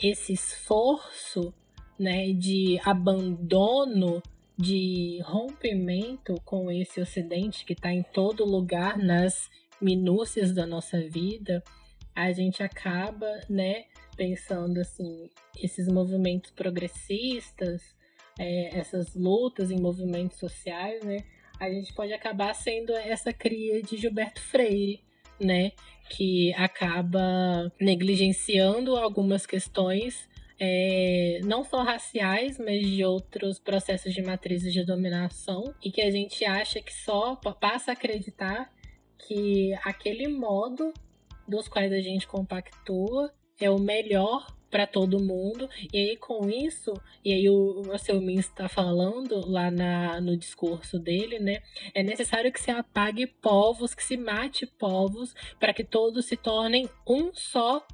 [0.00, 1.52] esse esforço,
[1.98, 4.22] né, de abandono,
[4.56, 11.64] de rompimento com esse ocidente que está em todo lugar nas minúcias da nossa vida,
[12.14, 13.86] a gente acaba, né,
[14.18, 15.30] pensando assim,
[15.62, 17.94] esses movimentos progressistas,
[18.36, 21.18] é, essas lutas em movimentos sociais, né,
[21.60, 25.00] a gente pode acabar sendo essa cria de Gilberto Freire,
[25.40, 25.70] né,
[26.10, 30.28] que acaba negligenciando algumas questões
[30.60, 36.10] é, não só raciais, mas de outros processos de matrizes de dominação, e que a
[36.10, 38.72] gente acha que só passa a acreditar
[39.16, 40.92] que aquele modo
[41.46, 45.68] dos quais a gente compactua é o melhor para todo mundo.
[45.92, 46.92] E aí, com isso,
[47.24, 51.62] e aí o Russell Min está falando lá na, no discurso dele, né?
[51.94, 56.88] É necessário que se apague povos, que se mate povos, para que todos se tornem
[57.06, 57.86] um só,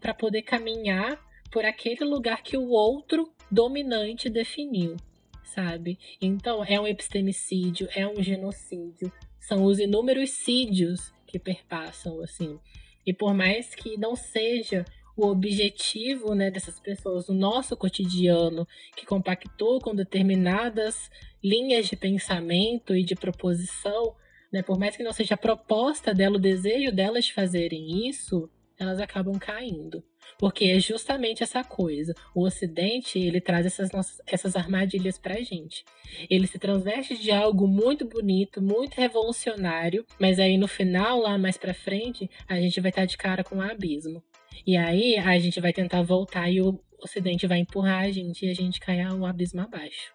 [0.00, 1.18] para poder caminhar
[1.50, 4.96] por aquele lugar que o outro dominante definiu,
[5.44, 5.98] sabe?
[6.20, 12.58] Então, é um epistemicídio, é um genocídio, são os inúmeros sídios que perpassam, assim.
[13.06, 14.84] E por mais que não seja
[15.16, 21.10] o objetivo né, dessas pessoas, o nosso cotidiano, que compactou com determinadas
[21.42, 24.14] linhas de pensamento e de proposição,
[24.52, 28.48] né, por mais que não seja a proposta dela, o desejo delas de fazerem isso,
[28.78, 30.02] elas acabam caindo.
[30.38, 32.14] Porque é justamente essa coisa.
[32.34, 35.84] O Ocidente, ele traz essas, nossas, essas armadilhas pra gente.
[36.28, 41.56] Ele se transveste de algo muito bonito, muito revolucionário, mas aí no final, lá mais
[41.56, 44.22] pra frente, a gente vai estar de cara com o um abismo.
[44.66, 48.50] E aí a gente vai tentar voltar e o Ocidente vai empurrar a gente e
[48.50, 50.12] a gente cai o abismo abaixo.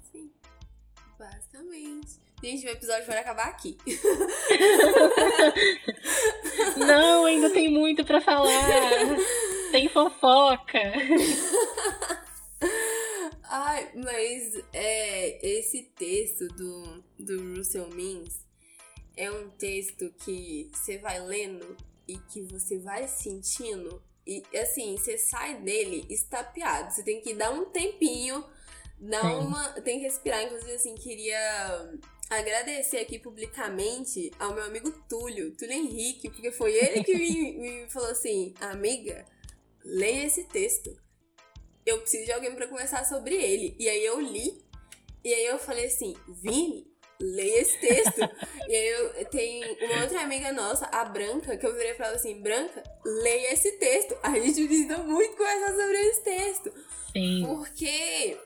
[0.00, 0.30] Sim,
[1.18, 2.25] basicamente.
[2.42, 3.78] Gente, o episódio vai acabar aqui.
[6.76, 8.50] Não, ainda tem muito para falar.
[9.72, 10.78] Tem fofoca.
[13.42, 18.44] Ai, mas é, esse texto do, do Russell Means
[19.16, 25.16] é um texto que você vai lendo e que você vai sentindo e assim, você
[25.16, 26.92] sai dele estapeado.
[26.92, 28.44] Você tem que dar um tempinho,
[28.98, 29.38] dar Sim.
[29.38, 29.68] uma.
[29.82, 30.42] Tem que respirar.
[30.42, 31.92] Inclusive, assim, queria
[32.28, 37.52] agradecer aqui publicamente ao meu amigo Túlio, Túlio Henrique, porque foi ele que me,
[37.84, 39.24] me falou assim: amiga,
[39.84, 40.96] leia esse texto.
[41.84, 43.76] Eu preciso de alguém para conversar sobre ele.
[43.78, 44.60] E aí eu li,
[45.24, 46.86] e aí eu falei assim: Vini,
[47.20, 48.18] leia esse texto.
[48.68, 52.16] e aí eu tenho uma outra amiga nossa, a Branca, que eu virei pra ela
[52.16, 54.16] assim: Branca, leia esse texto.
[54.22, 56.72] A gente precisa muito conversar sobre esse texto.
[57.12, 57.44] Sim.
[57.46, 58.36] Porque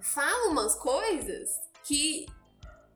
[0.00, 1.50] fala umas coisas
[1.82, 2.26] que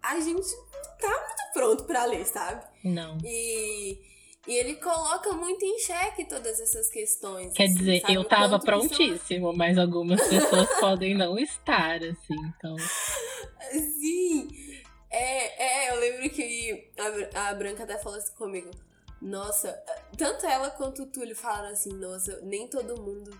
[0.02, 2.64] a gente não tá muito pronto para ler, sabe?
[2.84, 3.18] Não.
[3.24, 3.98] E,
[4.46, 7.52] e ele coloca muito em xeque todas essas questões.
[7.52, 8.14] Quer assim, dizer, sabe?
[8.14, 9.56] eu tava prontíssimo, são...
[9.56, 12.76] mas algumas pessoas podem não estar, assim, então.
[13.70, 14.48] Sim.
[15.10, 16.92] É, é, eu lembro que
[17.34, 18.70] a, a Branca até falou assim comigo.
[19.20, 19.78] Nossa,
[20.16, 23.30] tanto ela quanto o Túlio falaram assim, nossa, nem todo mundo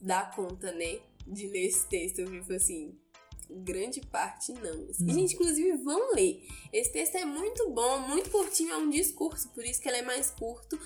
[0.00, 0.98] dá conta, né?
[1.26, 2.18] De ler esse texto.
[2.18, 2.98] Eu vi assim,
[3.56, 4.88] grande parte não.
[4.90, 5.06] Assim.
[5.06, 6.42] E, gente, inclusive, vão ler.
[6.72, 10.02] Esse texto é muito bom, muito curtinho, é um discurso, por isso que ele é
[10.02, 10.78] mais curto.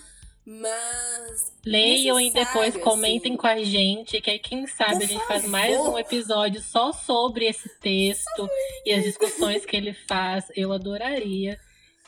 [0.44, 1.52] Mas.
[1.64, 2.80] Leiam e depois assim.
[2.80, 5.26] comentem com a gente, que aí quem sabe por a gente favor.
[5.26, 8.48] faz mais um episódio só sobre esse texto
[8.84, 10.44] e as discussões que ele faz.
[10.54, 11.58] Eu adoraria.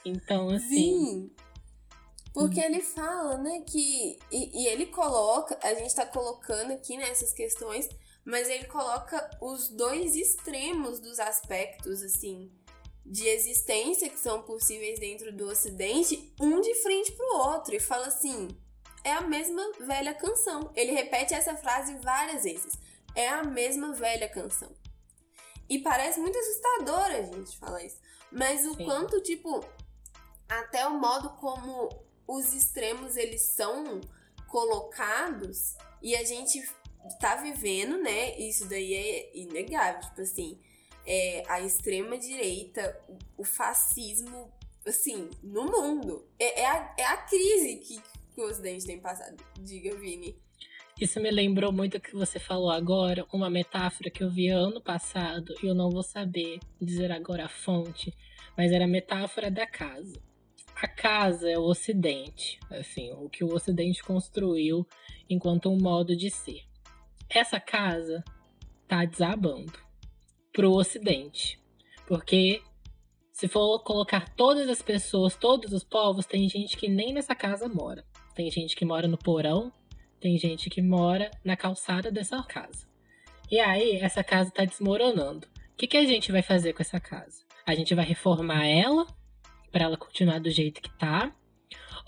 [0.04, 0.68] Então, assim.
[0.68, 1.30] Sim.
[2.32, 4.16] Porque ele fala, né, que.
[4.30, 7.88] E, e ele coloca, a gente tá colocando aqui nessas né, questões
[8.28, 12.52] mas ele coloca os dois extremos dos aspectos, assim,
[13.04, 18.08] de existência que são possíveis dentro do Ocidente, um de frente pro outro, e fala
[18.08, 18.48] assim:
[19.02, 20.70] é a mesma velha canção.
[20.76, 22.74] Ele repete essa frase várias vezes.
[23.14, 24.70] É a mesma velha canção.
[25.66, 27.98] E parece muito assustador a gente falar isso.
[28.30, 28.84] Mas o Sim.
[28.84, 29.64] quanto, tipo,
[30.46, 31.88] até o modo como
[32.26, 34.02] os extremos eles são
[34.48, 36.62] colocados e a gente
[37.20, 38.38] tá vivendo, né?
[38.38, 40.00] Isso daí é inegável.
[40.00, 40.58] Tipo assim,
[41.06, 43.00] é, a extrema-direita,
[43.36, 44.52] o fascismo,
[44.86, 46.26] assim, no mundo.
[46.38, 48.02] É, é, a, é a crise que,
[48.34, 49.36] que o Ocidente tem passado.
[49.60, 50.36] Diga, Vini.
[51.00, 54.80] Isso me lembrou muito o que você falou agora, uma metáfora que eu vi ano
[54.80, 58.12] passado, e eu não vou saber dizer agora a fonte,
[58.56, 60.20] mas era a metáfora da casa.
[60.74, 64.86] A casa é o Ocidente, assim, o que o Ocidente construiu
[65.30, 66.67] enquanto um modo de ser
[67.30, 68.24] essa casa
[68.86, 69.72] tá desabando
[70.52, 71.60] pro ocidente.
[72.06, 72.62] Porque
[73.32, 77.68] se for colocar todas as pessoas, todos os povos, tem gente que nem nessa casa
[77.68, 78.04] mora.
[78.34, 79.72] Tem gente que mora no porão,
[80.20, 82.88] tem gente que mora na calçada dessa casa.
[83.50, 85.46] E aí, essa casa tá desmoronando.
[85.46, 87.42] O que, que a gente vai fazer com essa casa?
[87.66, 89.06] A gente vai reformar ela
[89.70, 91.32] para ela continuar do jeito que tá?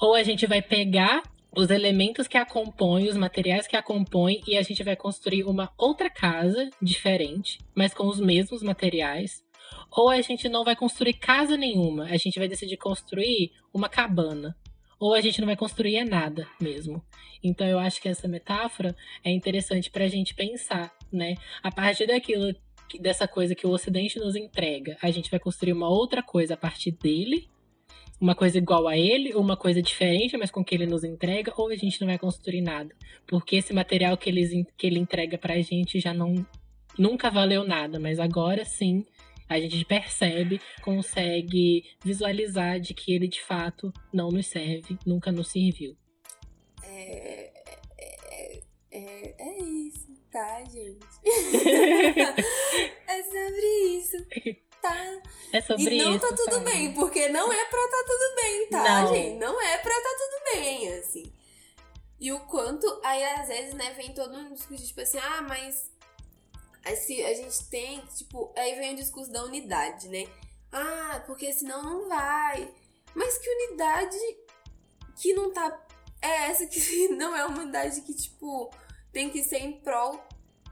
[0.01, 1.23] Ou a gente vai pegar
[1.55, 5.45] os elementos que a compõem, os materiais que a compõem, e a gente vai construir
[5.45, 9.43] uma outra casa diferente, mas com os mesmos materiais.
[9.91, 14.57] Ou a gente não vai construir casa nenhuma, a gente vai decidir construir uma cabana.
[14.99, 17.03] Ou a gente não vai construir nada mesmo.
[17.43, 18.95] Então eu acho que essa metáfora
[19.25, 21.35] é interessante para a gente pensar, né?
[21.63, 22.55] A partir daquilo,
[23.01, 26.57] dessa coisa que o Ocidente nos entrega, a gente vai construir uma outra coisa a
[26.57, 27.49] partir dele
[28.21, 31.53] uma coisa igual a ele, ou uma coisa diferente, mas com que ele nos entrega,
[31.57, 32.95] ou a gente não vai construir nada.
[33.27, 36.47] Porque esse material que ele, que ele entrega pra gente já não
[36.99, 39.07] nunca valeu nada, mas agora sim
[39.49, 45.51] a gente percebe, consegue visualizar de que ele de fato não nos serve, nunca nos
[45.51, 45.97] serviu.
[46.85, 47.51] É,
[47.99, 48.63] é,
[48.93, 51.01] é, é isso, tá, gente?
[53.09, 53.67] é sobre
[53.99, 54.61] isso.
[54.81, 55.23] Tá.
[55.53, 56.65] É sobre e não isso, tá tudo sabe?
[56.65, 59.15] bem, porque não é pra tá tudo bem, tá, Não.
[59.15, 59.39] gente?
[59.39, 61.33] Não é pra tá tudo bem, assim.
[62.19, 65.91] E o quanto, aí às vezes, né, vem todo um discurso, tipo assim, ah, mas
[66.85, 70.27] assim, a gente tem, tipo, aí vem o discurso da unidade, né?
[70.73, 72.73] Ah, porque senão não vai.
[73.15, 74.17] Mas que unidade
[75.17, 75.87] que não tá.
[76.23, 78.71] É essa que não é uma unidade que, tipo,
[79.13, 80.23] tem que ser em prol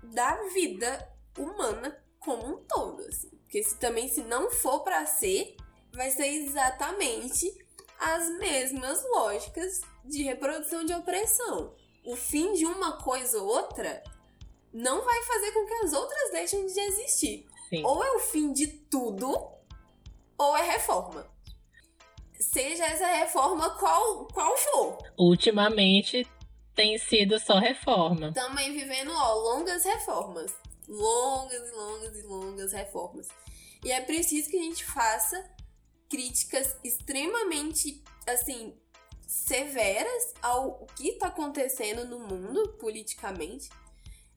[0.02, 3.30] da vida humana como um todo, assim.
[3.49, 5.57] Porque se também se não for pra ser,
[5.90, 7.51] vai ser exatamente
[7.99, 11.74] as mesmas lógicas de reprodução de opressão.
[12.05, 14.05] O fim de uma coisa ou outra
[14.70, 17.46] não vai fazer com que as outras deixem de existir.
[17.70, 17.82] Sim.
[17.86, 19.34] Ou é o fim de tudo,
[20.36, 21.26] ou é reforma.
[22.38, 24.99] Seja essa reforma qual, qual for.
[25.18, 26.30] Ultimamente
[26.74, 28.30] tem sido só reforma.
[28.34, 30.55] Também vivendo, ó, longas reformas.
[30.89, 33.28] Longas e longas e longas reformas.
[33.84, 35.49] E é preciso que a gente faça
[36.09, 38.74] críticas extremamente, assim,
[39.26, 43.68] severas ao que está acontecendo no mundo politicamente.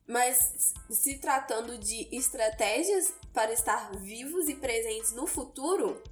[0.06, 6.02] Mas se tratando de estratégias para estar vivos e presentes no futuro,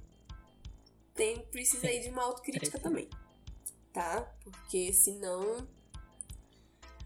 [1.13, 3.09] tem, precisa aí de uma autocrítica também.
[3.93, 4.21] Tá?
[4.43, 5.67] Porque senão.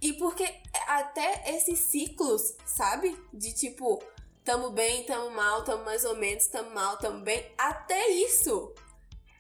[0.06, 3.20] E porque até esses ciclos, sabe?
[3.34, 4.00] De tipo,
[4.44, 7.52] tamo bem, tamo mal, tamo mais ou menos, tamo mal, tamo bem.
[7.58, 8.72] Até isso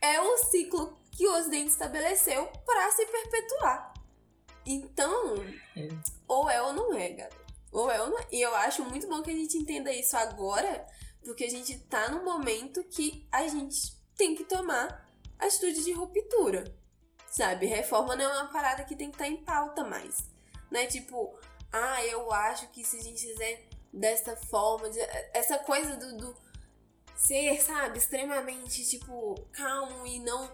[0.02, 3.94] é o ciclo que o Ocidente estabeleceu para se perpetuar.
[4.66, 5.36] Então,
[5.78, 5.88] É.
[6.28, 7.46] ou é ou não é, galera.
[7.72, 8.26] Ou é ou não é.
[8.32, 10.84] E eu acho muito bom que a gente entenda isso agora,
[11.24, 15.08] porque a gente tá num momento que a gente tem que tomar
[15.38, 16.64] atitude de ruptura.
[17.30, 17.68] Sabe?
[17.68, 20.34] Reforma não é uma parada que tem que estar em pauta mais.
[20.72, 21.38] Não é tipo,
[21.72, 24.90] ah, eu acho que se a gente fizer desta forma,
[25.34, 26.36] essa coisa do, do
[27.16, 30.50] ser, sabe, extremamente, tipo, calmo e não.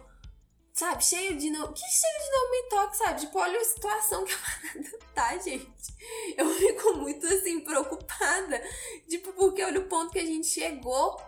[0.73, 1.73] Sabe, cheio de não.
[1.73, 3.19] Que cheio de não me toque, sabe?
[3.19, 5.93] Tipo, olha a situação que a parada tá, gente.
[6.37, 8.61] Eu fico muito assim, preocupada.
[9.07, 11.21] Tipo, porque olha o ponto que a gente chegou,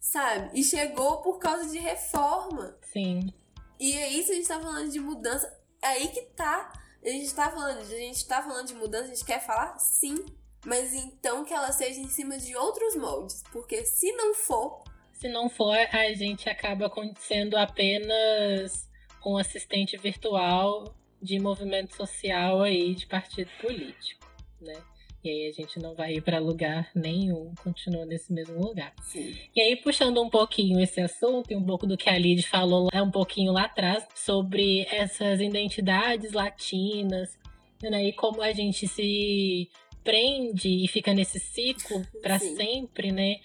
[0.00, 0.58] sabe?
[0.58, 2.78] E chegou por causa de reforma.
[2.92, 3.34] Sim.
[3.78, 5.52] E é isso, a gente tá falando de mudança.
[5.82, 6.72] É aí que tá.
[7.06, 9.78] A gente tá falando, a gente tá falando de mudança, a gente quer falar?
[9.78, 10.16] Sim.
[10.64, 13.44] Mas então que ela seja em cima de outros moldes.
[13.52, 14.82] Porque se não for,
[15.12, 18.90] Se não for, a gente acaba sendo apenas
[19.24, 24.26] um assistente virtual de movimento social aí de partido político,
[24.60, 24.82] né?
[25.26, 28.94] E aí a gente não vai ir para lugar nenhum, continua nesse mesmo lugar.
[29.02, 29.34] sim.
[29.54, 32.88] E aí, puxando um pouquinho esse assunto e um pouco do que a Lid falou
[32.92, 37.36] é um pouquinho lá atrás sobre essas identidades latinas,
[37.82, 38.04] né?
[38.04, 39.68] E como a gente se
[40.04, 43.40] prende e fica nesse ciclo para sempre, né?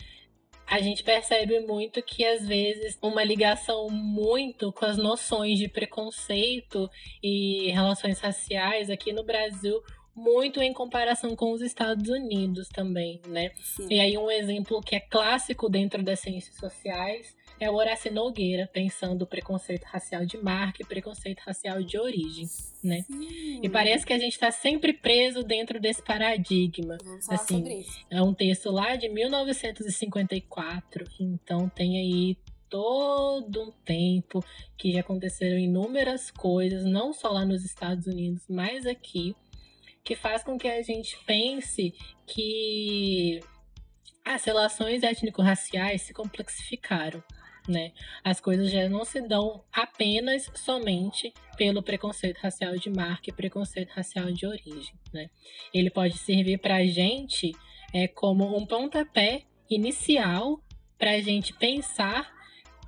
[0.68, 6.90] A gente percebe muito que às vezes uma ligação muito com as noções de preconceito
[7.22, 9.84] e relações raciais aqui no Brasil,
[10.16, 13.52] muito em comparação com os Estados Unidos também, né?
[13.64, 13.88] sim.
[13.90, 18.68] E aí um exemplo que é clássico dentro das ciências sociais é o Horácio Nogueira,
[18.74, 22.48] pensando o preconceito racial de marca e preconceito racial de origem,
[22.84, 23.04] né?
[23.04, 23.60] Sim.
[23.62, 26.98] E parece que a gente está sempre preso dentro desse paradigma.
[27.04, 28.04] Vamos falar assim, sobre isso.
[28.10, 32.36] É um texto lá de 1954, então tem aí
[32.68, 34.44] todo um tempo
[34.76, 39.36] que já aconteceram inúmeras coisas, não só lá nos Estados Unidos, mas aqui,
[40.04, 41.94] que faz com que a gente pense
[42.26, 43.40] que
[44.26, 47.24] as relações étnico-raciais se complexificaram.
[47.68, 47.92] Né?
[48.24, 53.92] As coisas já não se dão apenas somente pelo preconceito racial de marca e preconceito
[53.92, 54.96] racial de origem.
[55.14, 55.30] Né?
[55.74, 57.56] Ele pode servir para a gente
[57.94, 60.60] é, como um pontapé inicial
[60.98, 62.32] para a gente pensar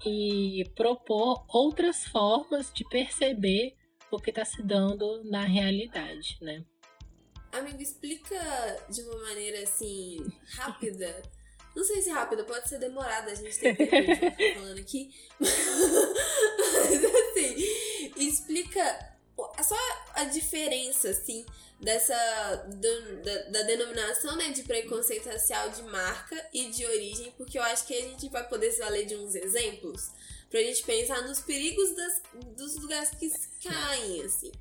[0.06, 3.76] e propor outras formas de perceber
[4.12, 6.64] o que está se dando na realidade, né?
[7.54, 8.36] Amigo, explica
[8.90, 10.26] de uma maneira assim,
[10.56, 11.22] rápida.
[11.76, 15.12] Não sei se rápida, pode ser demorada, a gente tem tempo de ficar falando aqui.
[15.40, 17.56] Mas assim,
[18.18, 19.14] explica
[19.64, 19.78] só
[20.16, 21.46] a diferença, assim,
[21.80, 27.64] dessa da, da, denominação né, de preconceito racial de marca e de origem, porque eu
[27.64, 30.12] acho que a gente vai poder se valer de uns exemplos
[30.50, 32.22] pra gente pensar nos perigos das,
[32.56, 33.32] dos lugares que
[33.64, 34.52] caem, assim.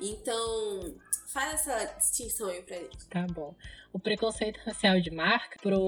[0.00, 0.94] Então,
[1.32, 3.06] faz essa distinção aí pra gente.
[3.08, 3.54] Tá bom.
[3.92, 5.80] O preconceito racial de marca, pro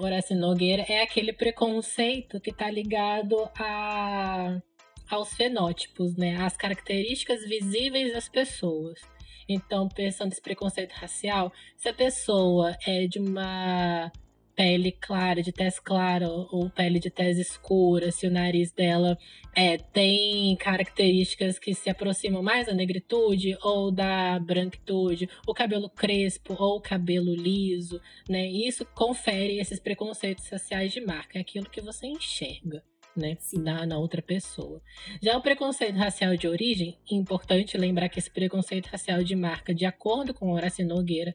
[0.00, 4.60] Horácio Nogueira, é aquele preconceito que tá ligado a,
[5.08, 6.36] aos fenótipos, né?
[6.42, 9.00] As características visíveis das pessoas.
[9.48, 14.10] Então, pensando nesse preconceito racial, se a pessoa é de uma
[14.56, 19.16] pele clara, de tez clara ou pele de tez escura, se o nariz dela
[19.54, 26.56] é, tem características que se aproximam mais da negritude ou da branquitude, o cabelo crespo
[26.58, 28.46] ou o cabelo liso, né?
[28.46, 32.82] Isso confere esses preconceitos raciais de marca, é aquilo que você enxerga
[33.16, 34.80] né, na, na outra pessoa.
[35.22, 39.84] Já o preconceito racial de origem, importante lembrar que esse preconceito racial de marca, de
[39.84, 41.34] acordo com Horácio Nogueira,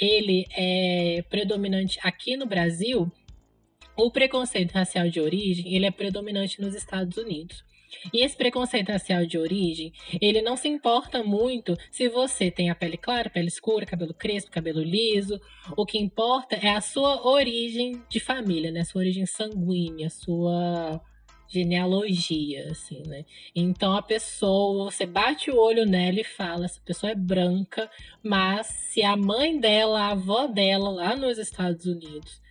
[0.00, 3.10] ele é predominante aqui no Brasil.
[3.96, 7.64] O preconceito racial de origem, ele é predominante nos Estados Unidos.
[8.12, 12.74] E esse preconceito racial de origem, ele não se importa muito se você tem a
[12.74, 15.40] pele clara, pele escura, cabelo crespo, cabelo liso.
[15.76, 18.84] O que importa é a sua origem de família, né?
[18.84, 21.00] Sua origem sanguínea, sua
[21.54, 23.24] genealogia, assim, né?
[23.54, 27.88] Então a pessoa, você bate o olho nela e fala, essa pessoa é branca,
[28.22, 32.42] mas se a mãe dela, a avó dela lá nos Estados Unidos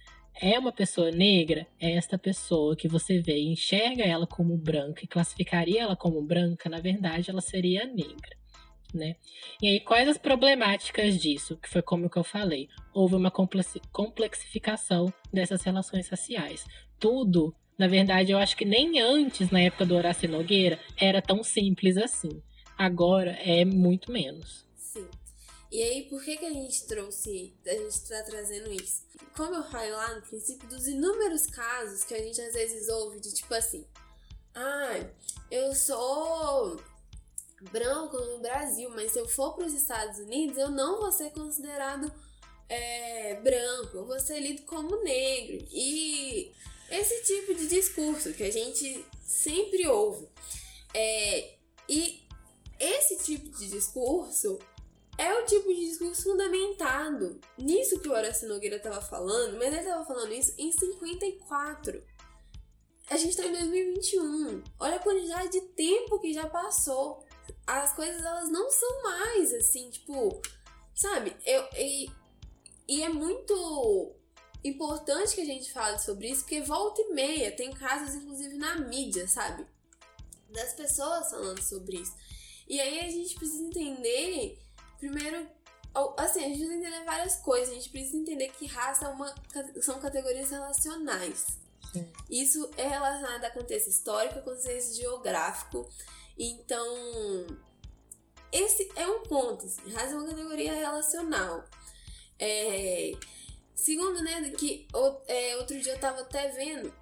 [0.41, 5.03] é uma pessoa negra, é esta pessoa que você vê e enxerga ela como branca
[5.03, 8.35] e classificaria ela como branca, na verdade ela seria negra.
[8.93, 9.15] Né?
[9.59, 11.57] E aí, quais as problemáticas disso?
[11.57, 12.69] Que foi como que eu falei.
[12.93, 16.63] Houve uma complexificação dessas relações raciais.
[16.99, 21.43] Tudo na verdade, eu acho que nem antes, na época do Horácio Nogueira, era tão
[21.43, 22.41] simples assim.
[22.77, 24.65] Agora é muito menos.
[24.75, 25.07] Sim.
[25.71, 29.03] E aí, por que, que a gente trouxe, a gente está trazendo isso?
[29.35, 33.19] Como eu falei lá no princípio, dos inúmeros casos que a gente às vezes ouve
[33.19, 33.85] de tipo assim:
[34.53, 35.09] ah,
[35.49, 36.79] eu sou
[37.71, 41.31] branco no Brasil, mas se eu for para os Estados Unidos, eu não vou ser
[41.31, 42.11] considerado
[42.69, 45.65] é, branco, eu vou ser lido como negro.
[45.71, 46.51] E
[46.93, 50.27] esse tipo de discurso que a gente sempre ouve.
[50.93, 51.55] É,
[51.89, 52.21] e
[52.79, 54.59] esse tipo de discurso
[55.17, 59.79] é o tipo de discurso fundamentado nisso que o Horácio Nogueira estava falando, mas ele
[59.79, 62.03] estava falando isso em 54.
[63.09, 64.63] A gente está em 2021.
[64.79, 67.25] Olha a quantidade de tempo que já passou.
[67.65, 70.41] As coisas elas não são mais assim, tipo,
[70.95, 71.35] sabe?
[71.45, 72.09] Eu, e,
[72.87, 74.15] e é muito
[74.63, 78.75] importante que a gente fale sobre isso, porque volta e meia tem casos, inclusive na
[78.75, 79.65] mídia, sabe?
[80.49, 82.13] Das pessoas falando sobre isso.
[82.67, 84.57] E aí a gente precisa entender,
[84.99, 85.47] primeiro,
[86.17, 87.69] assim, a gente precisa entender várias coisas.
[87.69, 89.33] A gente precisa entender que raça é uma,
[89.81, 91.45] são categorias relacionais.
[91.91, 92.11] Sim.
[92.29, 95.87] Isso é relacionado a contexto histórico, a contexto geográfico.
[96.37, 96.87] Então,
[98.51, 99.65] esse é um ponto.
[99.65, 101.63] Assim, raça é uma categoria relacional.
[102.39, 103.11] É,
[103.75, 104.87] Segundo, né, que
[105.27, 106.93] é, outro dia eu tava até vendo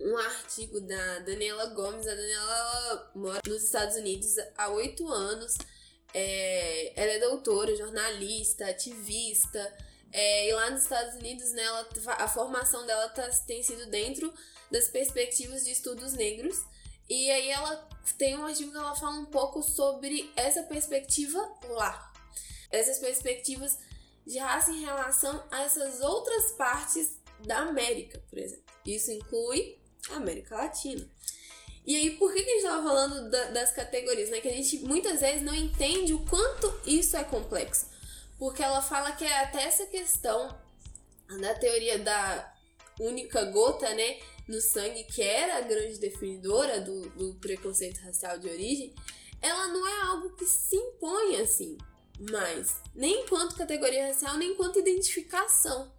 [0.00, 2.06] um artigo da Daniela Gomes.
[2.06, 5.56] A Daniela mora nos Estados Unidos há oito anos.
[6.14, 9.76] É, ela é doutora, jornalista, ativista.
[10.12, 11.88] É, e lá nos Estados Unidos, né, ela,
[12.18, 14.32] a formação dela tá, tem sido dentro
[14.70, 16.56] das perspectivas de estudos negros.
[17.08, 17.88] E aí ela
[18.18, 21.38] tem um artigo que ela fala um pouco sobre essa perspectiva
[21.68, 22.12] lá.
[22.70, 23.78] Essas perspectivas
[24.26, 28.64] de raça em relação a essas outras partes da América, por exemplo.
[28.86, 29.78] Isso inclui
[30.10, 31.08] a América Latina.
[31.84, 34.30] E aí, por que, a gente estava falando da, das categorias?
[34.30, 34.40] Né?
[34.40, 37.86] Que a gente muitas vezes não entende o quanto isso é complexo.
[38.38, 40.56] Porque ela fala que é até essa questão
[41.40, 42.54] da teoria da
[43.00, 44.20] única gota, né?
[44.46, 48.94] No sangue, que era a grande definidora do, do preconceito racial de origem,
[49.40, 51.76] ela não é algo que se impõe assim
[52.30, 55.90] mais, nem enquanto categoria racial, nem enquanto identificação.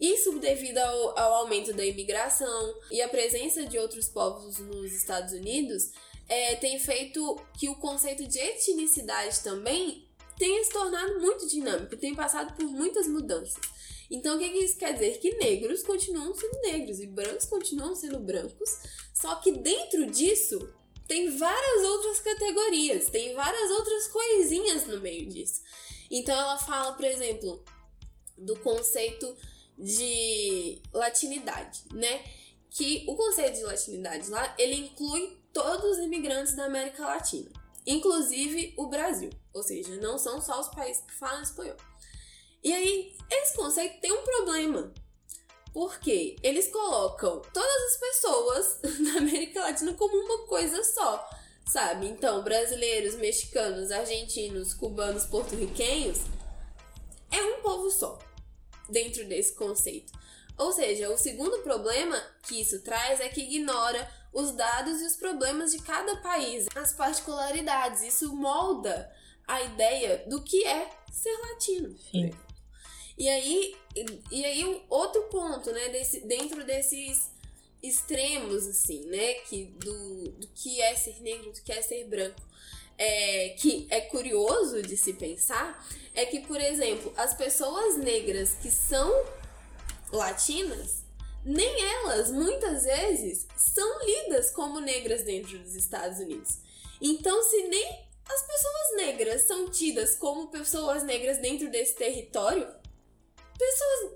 [0.00, 5.32] Isso devido ao, ao aumento da imigração e a presença de outros povos nos Estados
[5.32, 5.92] Unidos
[6.28, 10.08] é, tem feito que o conceito de etnicidade também
[10.38, 13.62] tenha se tornado muito dinâmico, tem passado por muitas mudanças.
[14.10, 15.18] Então, o que, que isso quer dizer?
[15.18, 18.78] Que negros continuam sendo negros e brancos continuam sendo brancos,
[19.14, 20.68] só que dentro disso
[21.06, 25.62] tem várias outras categorias, tem várias outras coisinhas no meio disso.
[26.10, 27.64] Então ela fala, por exemplo,
[28.36, 29.36] do conceito
[29.78, 32.24] de latinidade, né?
[32.70, 37.50] Que o conceito de latinidade lá, ele inclui todos os imigrantes da América Latina.
[37.86, 39.30] inclusive o Brasil.
[39.52, 41.76] Ou seja, não são só os países que falam espanhol.
[42.62, 44.94] E aí, esse conceito tem um problema.
[45.72, 48.78] Porque eles colocam todas as pessoas
[49.12, 51.28] da América Latina como uma coisa só,
[51.66, 52.08] sabe?
[52.08, 56.18] Então, brasileiros, mexicanos, argentinos, cubanos, porto-riquenhos
[57.30, 58.18] é um povo só
[58.88, 60.12] dentro desse conceito.
[60.58, 65.16] Ou seja, o segundo problema que isso traz é que ignora os dados e os
[65.16, 68.02] problemas de cada país, as particularidades.
[68.02, 69.10] Isso molda
[69.46, 71.96] a ideia do que é ser latino.
[72.10, 72.32] Sim.
[73.16, 73.76] E aí,
[74.30, 77.30] e aí um outro ponto, né, desse, dentro desses
[77.82, 82.40] extremos, assim, né, que do, do que é ser negro, do que é ser branco,
[82.96, 85.84] é, que é curioso de se pensar,
[86.14, 89.10] é que, por exemplo, as pessoas negras que são
[90.12, 91.02] latinas,
[91.44, 96.58] nem elas, muitas vezes, são lidas como negras dentro dos Estados Unidos.
[97.00, 102.68] Então, se nem as pessoas negras são tidas como pessoas negras dentro desse território,
[103.62, 104.12] pessoas,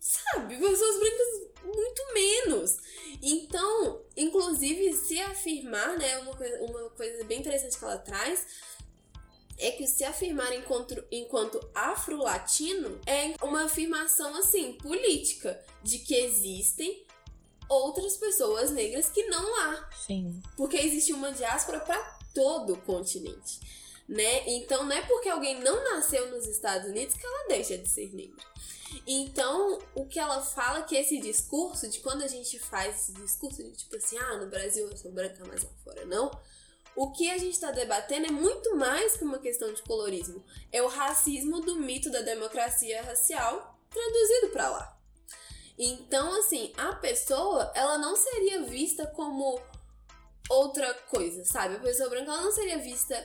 [0.00, 2.76] sabe, pessoas brancas muito menos.
[3.22, 8.46] Então, inclusive, se afirmar, né, uma coisa, uma coisa bem interessante que ela traz
[9.58, 17.04] é que se afirmar enquanto, enquanto afro-latino é uma afirmação assim política de que existem
[17.68, 19.90] outras pessoas negras que não há.
[20.06, 20.40] Sim.
[20.56, 23.58] Porque existe uma diáspora para todo o continente,
[24.08, 24.48] né?
[24.48, 28.14] Então não é porque alguém não nasceu nos Estados Unidos que ela deixa de ser
[28.14, 28.46] negra.
[29.06, 33.12] Então, o que ela fala é que esse discurso de quando a gente faz esse
[33.12, 36.30] discurso de tipo assim, ah, no Brasil eu sou branca, mas lá fora não,
[36.96, 40.44] o que a gente está debatendo é muito mais que uma questão de colorismo.
[40.72, 44.98] É o racismo do mito da democracia racial traduzido para lá.
[45.78, 49.60] Então, assim, a pessoa, ela não seria vista como
[50.50, 51.76] outra coisa, sabe?
[51.76, 53.24] A pessoa branca, ela não seria vista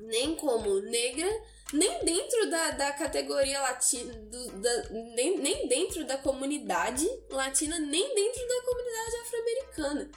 [0.00, 1.30] nem como negra,
[1.72, 8.14] nem dentro da, da categoria latina, do, da, nem, nem dentro da comunidade latina, nem
[8.14, 10.10] dentro da comunidade afro-americana.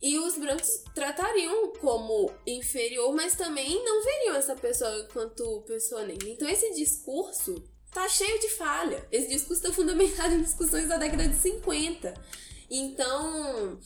[0.00, 6.28] E os brancos tratariam como inferior, mas também não veriam essa pessoa enquanto pessoa negra.
[6.28, 9.06] Então esse discurso tá cheio de falha.
[9.12, 12.14] Esse discurso está fundamentado em discussões da década de 50.
[12.68, 13.78] Então,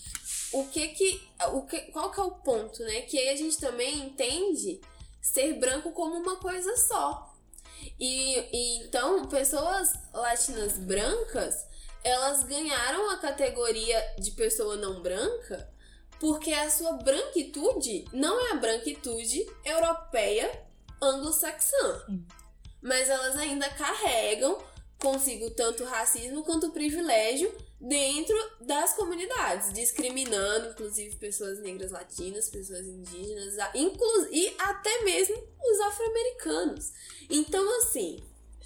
[0.52, 1.20] o que que,
[1.52, 3.02] o que qual que é o ponto, né?
[3.02, 4.80] Que aí a gente também entende
[5.26, 7.34] ser branco como uma coisa só.
[7.98, 11.66] E, e então, pessoas latinas brancas,
[12.04, 15.68] elas ganharam a categoria de pessoa não branca
[16.20, 20.64] porque a sua branquitude não é a branquitude europeia
[21.02, 22.06] anglo-saxã.
[22.80, 24.58] Mas elas ainda carregam
[24.98, 33.54] consigo tanto racismo quanto privilégio dentro das comunidades, discriminando inclusive pessoas negras latinas, pessoas indígenas
[33.74, 36.92] inclu e até mesmo os afro-americanos.
[37.28, 38.22] Então, assim,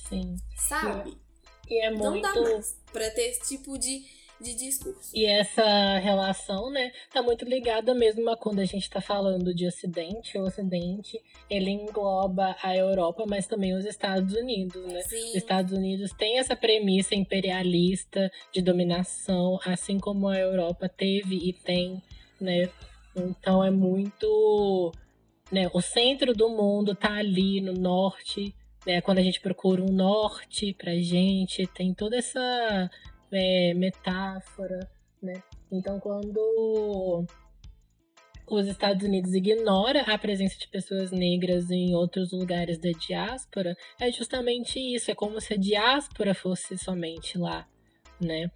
[0.08, 0.36] Sim.
[0.68, 1.18] sabe?
[1.68, 2.22] E é Não muito.
[2.22, 4.04] dá mais pra ter esse tipo de
[4.40, 5.10] de discurso.
[5.14, 9.66] E essa relação, né, tá muito ligada mesmo a quando a gente tá falando de
[9.66, 10.38] Ocidente.
[10.38, 15.02] O Ocidente, ele engloba a Europa, mas também os Estados Unidos, né?
[15.02, 15.28] Sim.
[15.28, 21.52] Os Estados Unidos tem essa premissa imperialista de dominação, assim como a Europa teve e
[21.52, 22.02] tem,
[22.40, 22.68] né?
[23.14, 24.92] Então é muito,
[25.50, 28.54] né, o centro do mundo tá ali no norte,
[28.86, 29.00] né?
[29.00, 32.90] Quando a gente procura um norte pra gente, tem toda essa
[33.32, 34.88] é, metáfora,
[35.22, 35.42] né?
[35.70, 37.26] Então, quando
[38.46, 44.10] os Estados Unidos ignora a presença de pessoas negras em outros lugares da diáspora, é
[44.10, 45.10] justamente isso.
[45.10, 47.66] É como se a diáspora fosse somente lá,
[48.20, 48.50] né?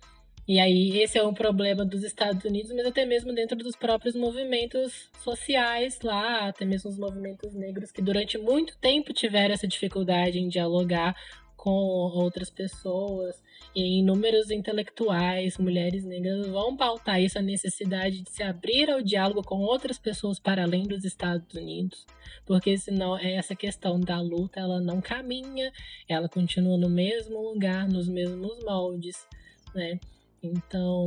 [0.46, 4.14] E aí, esse é um problema dos Estados Unidos, mas até mesmo dentro dos próprios
[4.14, 10.38] movimentos sociais lá, até mesmo os movimentos negros que durante muito tempo tiveram essa dificuldade
[10.38, 11.16] em dialogar
[11.64, 13.42] com outras pessoas
[13.74, 19.42] e inúmeros intelectuais, mulheres negras vão pautar isso, a necessidade de se abrir ao diálogo
[19.42, 22.04] com outras pessoas para além dos Estados Unidos,
[22.44, 25.72] porque senão essa questão da luta ela não caminha,
[26.06, 29.26] ela continua no mesmo lugar, nos mesmos moldes,
[29.74, 29.98] né?
[30.42, 31.06] Então,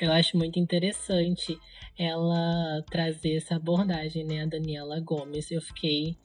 [0.00, 1.58] eu acho muito interessante
[1.98, 5.50] ela trazer essa abordagem, né, a Daniela Gomes.
[5.50, 6.16] Eu fiquei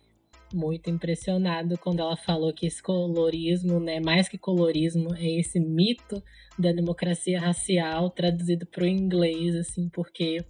[0.54, 6.22] muito impressionado quando ela falou que esse colorismo, né, mais que colorismo, é esse mito
[6.58, 10.44] da democracia racial traduzido para o inglês, assim, porque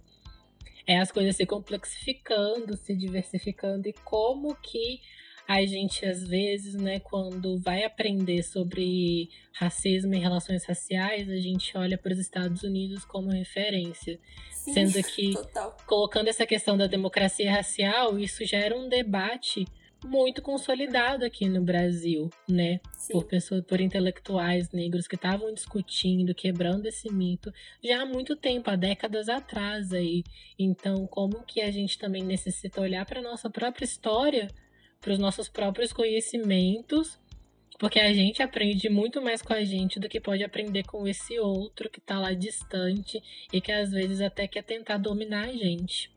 [0.86, 5.00] é as coisas se complexificando, se diversificando e como que
[5.48, 11.76] a gente às vezes, né, quando vai aprender sobre racismo e relações raciais, a gente
[11.78, 14.18] olha para os Estados Unidos como referência,
[14.50, 15.76] Sim, sendo que total.
[15.86, 19.64] colocando essa questão da democracia racial, isso gera um debate
[20.06, 22.80] muito consolidado aqui no Brasil, né?
[22.96, 23.12] Sim.
[23.12, 27.52] Por pessoas, por intelectuais negros que estavam discutindo, quebrando esse mito
[27.82, 30.22] já há muito tempo, há décadas atrás aí.
[30.58, 34.48] Então, como que a gente também necessita olhar para nossa própria história,
[35.00, 37.18] para os nossos próprios conhecimentos,
[37.78, 41.38] porque a gente aprende muito mais com a gente do que pode aprender com esse
[41.38, 46.10] outro que está lá distante e que às vezes até quer tentar dominar a gente.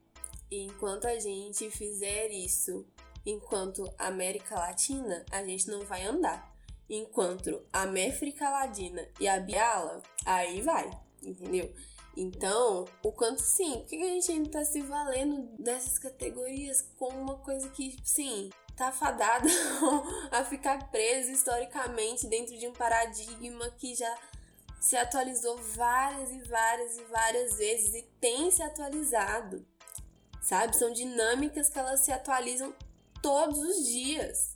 [0.50, 2.84] E enquanto a gente fizer isso
[3.24, 6.50] enquanto América Latina, a gente não vai andar.
[6.88, 10.90] Enquanto a América Latina e a Biala, aí vai,
[11.22, 11.72] entendeu?
[12.16, 17.20] Então, o quanto sim, por que a gente ainda tá se valendo dessas categorias como
[17.20, 19.48] uma coisa que, sim, tá fadada
[20.32, 24.18] a ficar preso historicamente dentro de um paradigma que já
[24.80, 29.64] se atualizou várias e várias e várias vezes e tem se atualizado.
[30.40, 30.74] Sabe?
[30.74, 32.74] São dinâmicas que elas se atualizam
[33.22, 34.54] todos os dias.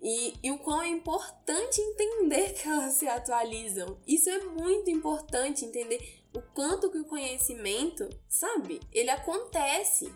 [0.00, 3.96] E, e, o quão é importante entender que elas se atualizam.
[4.04, 10.12] Isso é muito importante entender o quanto que o conhecimento, sabe, ele acontece.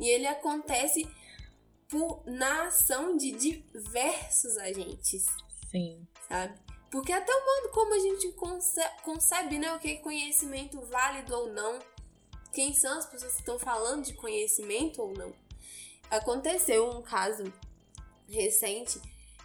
[0.00, 1.08] E ele acontece
[1.88, 5.26] por, na ação de diversos agentes.
[5.70, 6.06] Sim.
[6.28, 6.58] Sabe?
[6.90, 11.34] Porque até o modo como a gente concebe, concebe né, o que é conhecimento válido
[11.34, 11.78] ou não,
[12.52, 15.32] quem são as pessoas que estão falando de conhecimento ou não.
[16.10, 17.44] Aconteceu um caso
[18.28, 19.00] recente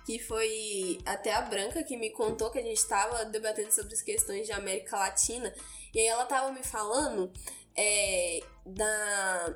[0.05, 4.01] que foi até a Branca que me contou que a gente estava debatendo sobre as
[4.01, 5.53] questões de América Latina
[5.93, 7.31] e aí ela estava me falando
[7.75, 9.55] é, da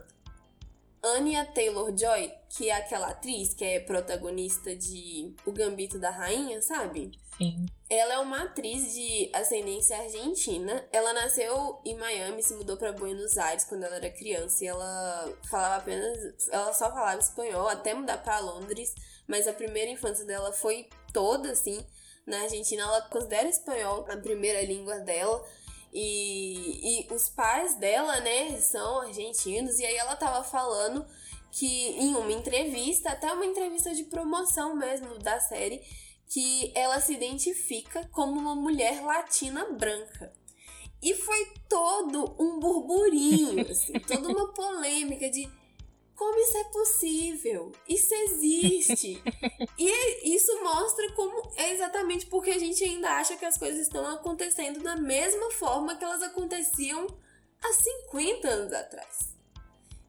[1.04, 7.12] Anya Taylor-Joy, que é aquela atriz que é protagonista de O Gambito da Rainha, sabe?
[7.38, 7.66] Sim.
[7.88, 10.88] Ela é uma atriz de ascendência argentina.
[10.92, 15.38] Ela nasceu em Miami, se mudou para Buenos Aires quando ela era criança e ela
[15.50, 18.94] falava apenas, ela só falava espanhol até mudar para Londres,
[19.28, 21.86] mas a primeira infância dela foi toda assim
[22.26, 22.82] na Argentina.
[22.82, 25.46] Ela considera espanhol a primeira língua dela.
[25.94, 31.06] E, e os pais dela, né, são argentinos, e aí ela tava falando
[31.50, 35.82] que em uma entrevista, até uma entrevista de promoção mesmo da série,
[36.28, 40.34] que ela se identifica como uma mulher latina branca.
[41.02, 45.50] E foi todo um burburinho, assim, toda uma polêmica de
[46.16, 47.72] como isso é possível?
[47.88, 49.22] Isso existe.
[49.78, 54.08] e isso mostra como é exatamente porque a gente ainda acha que as coisas estão
[54.08, 57.06] acontecendo da mesma forma que elas aconteciam
[57.62, 57.74] há
[58.08, 59.36] 50 anos atrás.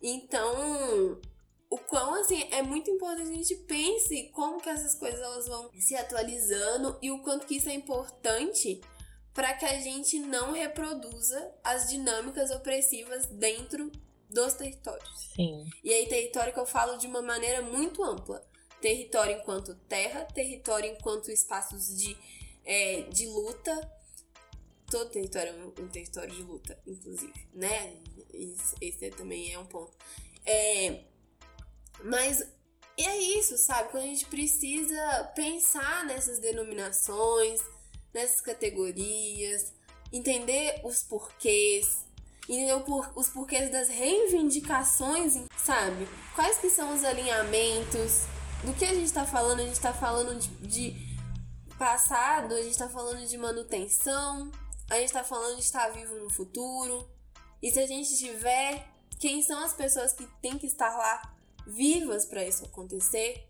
[0.01, 1.21] Então,
[1.69, 5.71] o quão assim é muito importante a gente pense como que essas coisas elas vão
[5.79, 8.81] se atualizando e o quanto que isso é importante
[9.35, 13.93] para que a gente não reproduza as dinâmicas opressivas dentro
[14.31, 15.31] dos territórios.
[15.35, 15.69] Sim.
[15.85, 18.43] E aí, território que eu falo de uma maneira muito ampla.
[18.81, 22.17] Território enquanto terra, território enquanto espaços de,
[22.65, 23.93] é, de luta.
[24.91, 27.95] Todo território é um território de luta, inclusive, né?
[28.81, 29.93] Esse também é um ponto.
[30.47, 31.03] É,
[32.05, 32.43] mas
[32.99, 33.91] é isso, sabe?
[33.91, 37.61] Quando a gente precisa pensar nessas denominações,
[38.13, 39.73] nessas categorias,
[40.13, 42.07] entender os porquês,
[42.49, 42.81] entendeu?
[42.81, 46.09] Por, os porquês das reivindicações, sabe?
[46.35, 48.23] Quais que são os alinhamentos?
[48.65, 49.61] Do que a gente tá falando?
[49.61, 51.17] A gente tá falando de, de
[51.79, 54.51] passado, a gente tá falando de manutenção,
[54.89, 57.07] a gente tá falando de estar vivo no futuro.
[57.63, 58.89] E se a gente tiver,
[59.21, 61.36] quem são as pessoas que tem que estar lá
[61.67, 63.49] vivas para isso acontecer?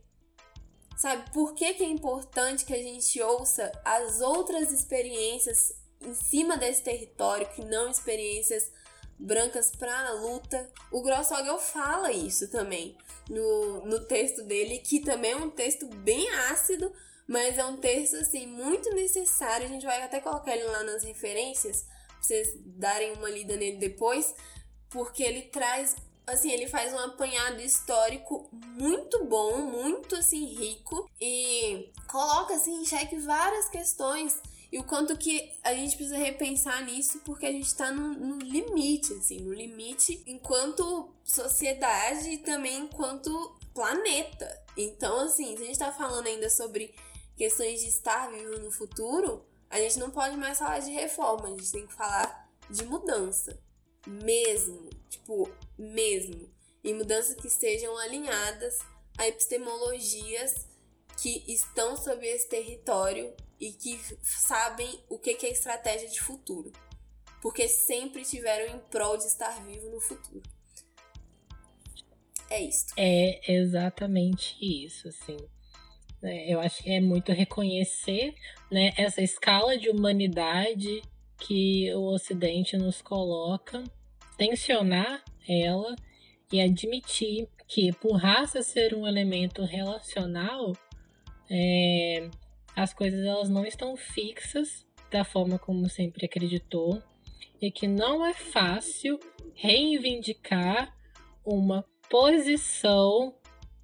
[0.97, 6.57] Sabe, por que, que é importante que a gente ouça as outras experiências em cima
[6.57, 8.71] desse território, que não experiências
[9.19, 10.71] brancas para a luta.
[10.91, 12.97] O Grossogel fala isso também
[13.29, 16.93] no, no texto dele, que também é um texto bem ácido,
[17.27, 19.67] mas é um texto assim muito necessário.
[19.67, 23.79] A gente vai até colocar ele lá nas referências pra vocês darem uma lida nele
[23.79, 24.35] depois,
[24.91, 25.97] porque ele traz
[26.27, 32.85] assim, ele faz um apanhado histórico muito bom, muito assim rico e coloca assim em
[32.85, 34.37] xeque várias questões
[34.72, 38.39] e o quanto que a gente precisa repensar nisso porque a gente tá no, no
[38.39, 44.64] limite, assim, no limite enquanto sociedade e também enquanto planeta.
[44.77, 46.93] Então, assim, se a gente tá falando ainda sobre
[47.37, 51.51] questões de estar vivo no futuro, a gente não pode mais falar de reforma, a
[51.51, 53.59] gente tem que falar de mudança.
[54.07, 56.49] Mesmo, tipo, mesmo.
[56.83, 58.79] E mudanças que estejam alinhadas
[59.19, 60.69] a epistemologias
[61.21, 66.71] que estão sobre esse território e que sabem o que é estratégia de futuro.
[67.41, 70.43] Porque sempre tiveram em prol de estar vivo no futuro.
[72.51, 72.87] É isso.
[72.97, 75.37] É exatamente isso, assim.
[76.23, 78.35] É, eu acho que é muito reconhecer
[78.71, 81.03] né, essa escala de humanidade
[81.39, 83.82] que o Ocidente nos coloca,
[84.37, 85.95] tensionar ela
[86.53, 90.72] e admitir que, por raça ser um elemento relacional,
[91.51, 92.28] é,
[92.74, 97.03] as coisas elas não estão fixas da forma como sempre acreditou
[97.61, 99.18] e que não é fácil
[99.55, 100.95] reivindicar
[101.45, 103.34] uma posição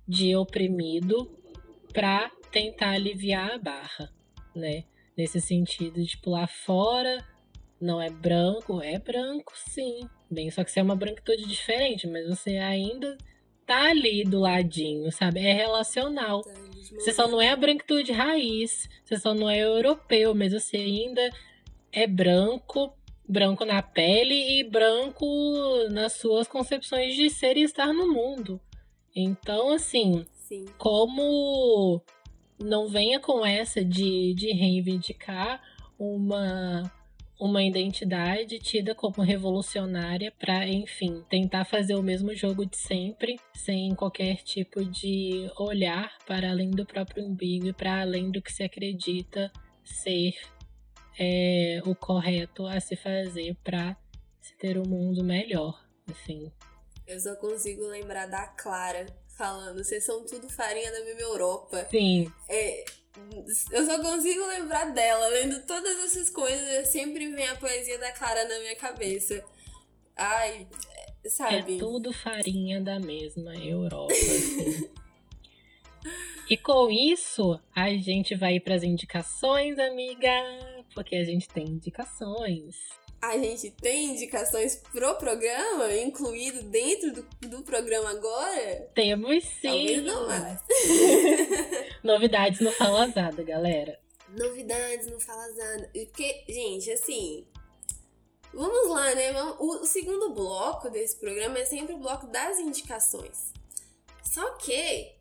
[0.07, 1.31] de oprimido
[1.93, 4.13] para tentar aliviar a barra,
[4.55, 4.85] né?
[5.17, 7.25] Nesse sentido de pular fora,
[7.83, 12.27] não é branco, é branco sim, bem, só que você é uma branquitude diferente, mas
[12.29, 13.19] você ainda
[13.67, 15.41] tá ali do ladinho, sabe?
[15.41, 16.43] É relacional.
[16.43, 16.53] Tá
[16.95, 21.31] você só não é a branquitude raiz, você só não é europeu, mas você ainda
[21.91, 22.97] é branco,
[23.29, 25.27] branco na pele e branco
[25.91, 28.61] nas suas concepções de ser e estar no mundo.
[29.15, 30.67] Então, assim, Sim.
[30.79, 32.01] como
[32.59, 35.61] não venha com essa de, de reivindicar
[35.99, 36.91] uma
[37.43, 43.97] uma identidade tida como revolucionária para, enfim, tentar fazer o mesmo jogo de sempre, sem
[43.97, 48.63] qualquer tipo de olhar para além do próprio umbigo e para além do que se
[48.63, 49.51] acredita
[49.85, 50.35] ser
[51.19, 53.97] é, o correto a se fazer para
[54.41, 56.49] se ter um mundo melhor, assim.
[57.09, 59.05] Eu só consigo lembrar da Clara
[59.37, 61.89] falando, vocês são tudo farinha da mesma Europa.
[61.91, 62.33] Sim.
[62.49, 62.85] É,
[63.71, 65.29] eu só consigo lembrar dela.
[65.29, 69.45] Lendo todas essas coisas, sempre vem a poesia da Clara na minha cabeça.
[70.17, 70.67] Ai,
[71.27, 71.77] sabe?
[71.77, 74.13] É tudo farinha da mesma Europa.
[74.13, 74.91] Assim.
[76.49, 80.31] e com isso, a gente vai para as indicações, amiga.
[80.95, 82.77] Porque a gente tem indicações
[83.23, 88.91] a gente tem indicações pro programa, incluído dentro do, do programa agora?
[88.97, 89.61] Temos sim.
[89.63, 90.61] Talvez não mais.
[92.03, 93.97] Novidades no Falazada, galera.
[94.29, 95.89] Novidades no Falazada.
[95.93, 97.47] Porque, gente, assim.
[98.53, 99.33] Vamos lá, né?
[99.61, 103.53] O, o segundo bloco desse programa é sempre o bloco das indicações.
[104.25, 105.13] Só que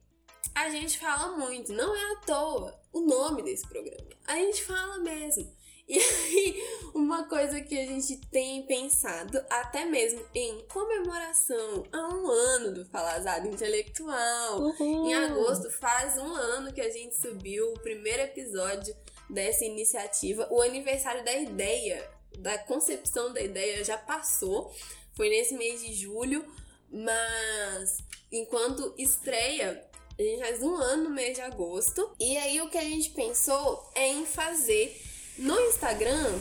[0.56, 4.10] a gente fala muito, não é à toa o nome desse programa.
[4.26, 5.61] A gente fala mesmo.
[5.92, 6.64] E aí,
[6.96, 12.86] uma coisa que a gente tem pensado, até mesmo em comemoração a um ano do
[12.86, 14.62] Falazado Intelectual.
[14.62, 15.10] Uhum.
[15.10, 18.96] Em agosto faz um ano que a gente subiu o primeiro episódio
[19.30, 20.48] dessa iniciativa.
[20.50, 24.74] O aniversário da ideia, da concepção da ideia já passou.
[25.14, 26.46] Foi nesse mês de julho,
[26.90, 27.98] mas
[28.32, 29.86] enquanto estreia,
[30.18, 32.16] a gente faz um ano no mês de agosto.
[32.18, 36.40] E aí o que a gente pensou é em fazer no Instagram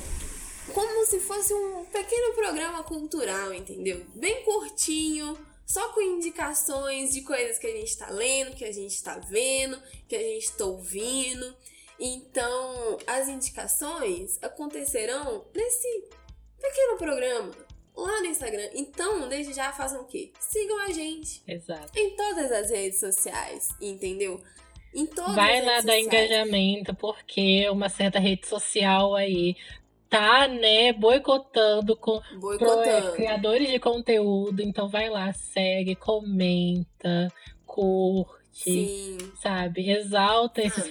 [0.72, 4.04] como se fosse um pequeno programa cultural, entendeu?
[4.14, 5.36] Bem curtinho,
[5.66, 9.80] só com indicações de coisas que a gente tá lendo, que a gente tá vendo,
[10.08, 11.56] que a gente tá ouvindo.
[11.98, 16.04] Então, as indicações acontecerão nesse
[16.60, 17.52] pequeno programa
[17.94, 18.70] lá no Instagram.
[18.74, 20.32] Então, desde já façam o quê?
[20.38, 21.42] Sigam a gente.
[21.46, 21.98] Exato.
[21.98, 24.42] Em todas as redes sociais, entendeu?
[24.94, 29.56] Em todas Vai lá dar engajamento, porque uma certa rede social aí
[30.08, 33.12] tá, né, boicotando com boicotando.
[33.12, 34.60] criadores de conteúdo.
[34.60, 37.32] Então vai lá, segue, comenta,
[37.64, 38.40] curte.
[38.52, 39.18] Sim.
[39.40, 39.88] Sabe?
[39.88, 40.90] Exalta esses ah,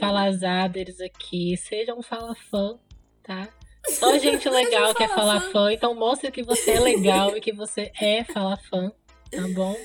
[1.06, 1.58] aqui.
[1.58, 2.80] Seja um fala fã,
[3.22, 3.50] tá?
[3.90, 5.52] Só gente legal que é fala fã.
[5.52, 5.74] fã.
[5.74, 8.92] Então mostre que você é legal e que você é fala fã,
[9.30, 9.76] tá bom?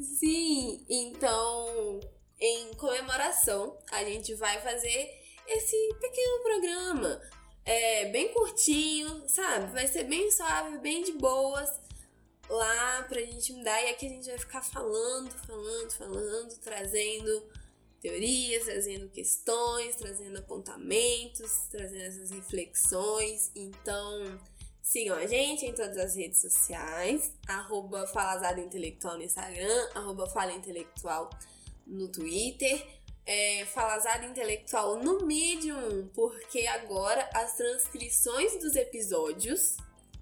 [0.00, 2.00] Sim, então
[2.42, 7.22] em comemoração, a gente vai fazer esse pequeno programa.
[7.64, 9.72] É bem curtinho, sabe?
[9.72, 11.70] Vai ser bem suave, bem de boas
[12.50, 13.80] lá pra gente me dar.
[13.84, 17.48] E aqui a gente vai ficar falando, falando, falando, trazendo
[18.00, 23.52] teorias, trazendo questões, trazendo apontamentos, trazendo essas reflexões.
[23.54, 24.40] Então,
[24.82, 30.52] sigam a gente em todas as redes sociais, arroba Falazada Intelectual no Instagram, arroba Fala
[30.52, 31.51] Intelectual no
[32.08, 32.86] Twitter,
[33.24, 39.76] é, Falazada Intelectual no Medium, porque agora as transcrições dos episódios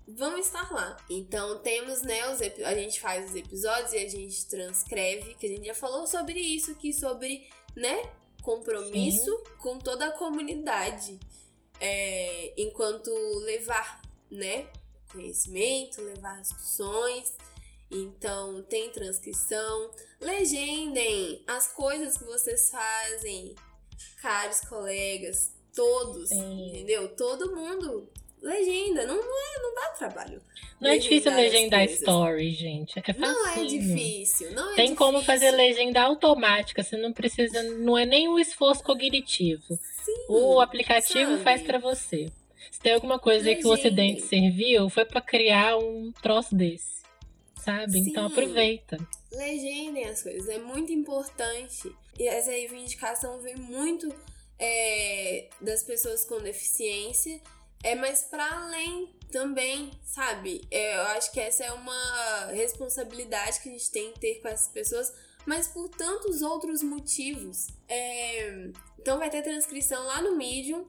[0.06, 0.96] vão estar lá.
[1.08, 5.48] Então temos, né, os a gente faz os episódios e a gente transcreve, que a
[5.48, 8.02] gente já falou sobre isso aqui, sobre, né,
[8.42, 9.52] compromisso Sim.
[9.58, 11.18] com toda a comunidade.
[11.80, 14.66] É, enquanto levar, né,
[15.10, 17.34] conhecimento, levar discussões
[17.90, 19.90] Então, tem transcrição.
[20.20, 23.54] Legendem as coisas que vocês fazem,
[24.20, 26.68] caros colegas, todos, Sim.
[26.68, 27.08] entendeu?
[27.16, 28.08] Todo mundo.
[28.42, 30.40] Legenda, não, não, é, não dá trabalho.
[30.80, 32.98] Não é difícil Legendar legendar story, gente.
[32.98, 33.20] É facinho.
[33.20, 35.26] Não é difícil, não é Tem como difícil.
[35.34, 39.78] fazer legenda automática, você não precisa, não é nem o esforço cognitivo.
[40.04, 41.42] Sim, O aplicativo sabe?
[41.44, 42.30] faz pra você.
[42.70, 43.70] Se tem alguma coisa aí que o.
[43.72, 47.00] Ocidente serviu, foi pra criar um troço desse.
[47.56, 47.98] Sabe?
[47.98, 48.32] Então Sim.
[48.32, 48.96] aproveita.
[49.32, 51.94] Legendem as coisas, é muito importante.
[52.18, 54.12] E essa reivindicação vem muito
[54.58, 57.40] é, das pessoas com deficiência,
[57.82, 60.66] é mas para além também, sabe?
[60.70, 64.48] É, eu acho que essa é uma responsabilidade que a gente tem que ter com
[64.48, 65.12] essas pessoas,
[65.46, 67.68] mas por tantos outros motivos.
[67.88, 70.84] É, então vai ter transcrição lá no Medium.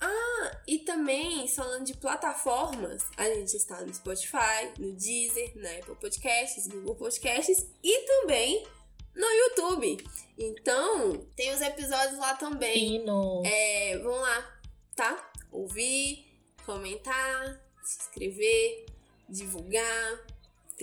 [0.00, 5.96] Ah, e também, falando de plataformas, a gente está no Spotify, no Deezer, na Apple
[5.96, 8.66] Podcasts, Google Podcasts e também
[9.14, 9.98] no YouTube.
[10.38, 12.98] Então, tem os episódios lá também.
[12.98, 13.42] Pino.
[13.44, 14.60] É, vão lá,
[14.96, 15.32] tá?
[15.52, 16.26] Ouvir,
[16.64, 18.86] comentar, se inscrever,
[19.28, 20.26] divulgar,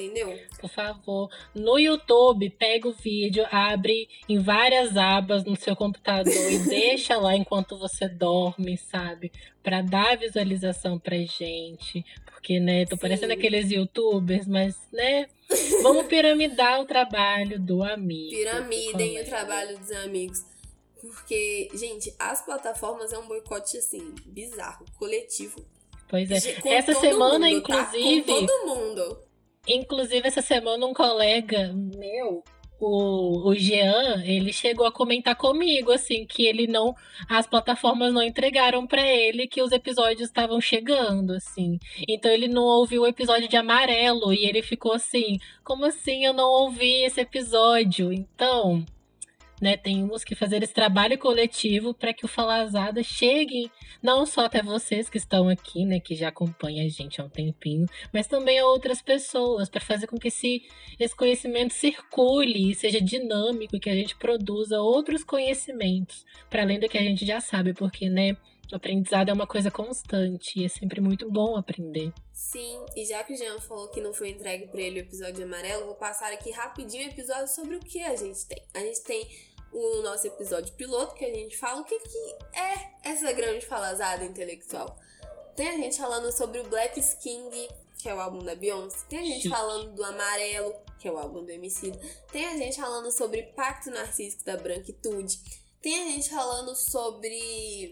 [0.02, 0.39] entendeu?
[0.60, 6.60] Por favor, no YouTube, pega o vídeo, abre em várias abas no seu computador e
[6.70, 9.32] deixa lá enquanto você dorme, sabe?
[9.64, 12.06] Pra dar visualização pra gente.
[12.26, 13.02] Porque, né, tô Sim.
[13.02, 15.28] parecendo aqueles youtubers, mas, né,
[15.82, 18.30] vamos piramidar o trabalho do amigo.
[18.30, 19.26] Piramidem o colega.
[19.26, 20.45] trabalho dos amigos.
[21.02, 25.64] Porque, gente, as plataformas é um boicote assim, bizarro, coletivo.
[26.10, 26.38] Pois é.
[26.66, 27.82] Essa semana, mundo, tá?
[27.89, 29.26] inclusive, Com todo mundo.
[29.68, 32.43] Inclusive, essa semana, um colega meu,
[32.80, 36.95] o, o Jean, ele chegou a comentar comigo, assim, que ele não.
[37.30, 41.80] As plataformas não entregaram pra ele que os episódios estavam chegando, assim.
[42.07, 46.34] Então ele não ouviu o episódio de amarelo e ele ficou assim: como assim eu
[46.34, 48.13] não ouvi esse episódio?
[48.13, 48.86] Então.
[49.60, 53.72] Né, temos que fazer esse trabalho coletivo para que o Falazada chegue
[54.03, 57.30] não só até vocês que estão aqui, né, que já acompanham a gente há um
[57.30, 60.62] tempinho, mas também a outras pessoas, para fazer com que esse,
[60.99, 66.88] esse conhecimento circule seja dinâmico e que a gente produza outros conhecimentos, para além do
[66.88, 68.38] que a gente já sabe, porque, né,
[68.72, 72.12] o aprendizado é uma coisa constante e é sempre muito bom aprender.
[72.34, 75.43] Sim, e já que o Jean falou que não foi entregue pra ele o episódio
[75.45, 78.62] amarelo, vou passar aqui rapidinho o episódio sobre o que a gente tem.
[78.74, 79.28] A gente tem
[79.72, 84.24] o nosso episódio piloto, que a gente fala o que, que é essa grande falazada
[84.24, 84.97] intelectual.
[85.55, 89.05] Tem a gente falando sobre o Black King, que é o álbum da Beyoncé.
[89.09, 91.99] Tem a gente falando do Amarelo, que é o álbum do Emicida.
[92.32, 95.39] Tem a gente falando sobre Pacto Narcísico da Branquitude.
[95.82, 97.91] Tem a gente falando sobre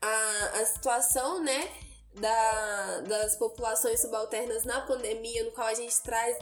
[0.00, 1.70] a, a situação, né,
[2.14, 6.36] da, das populações subalternas na pandemia, no qual a gente traz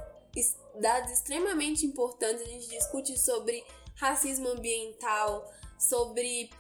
[0.81, 2.43] dados extremamente importantes.
[2.43, 3.65] A gente discute sobre
[3.97, 6.51] racismo ambiental, sobre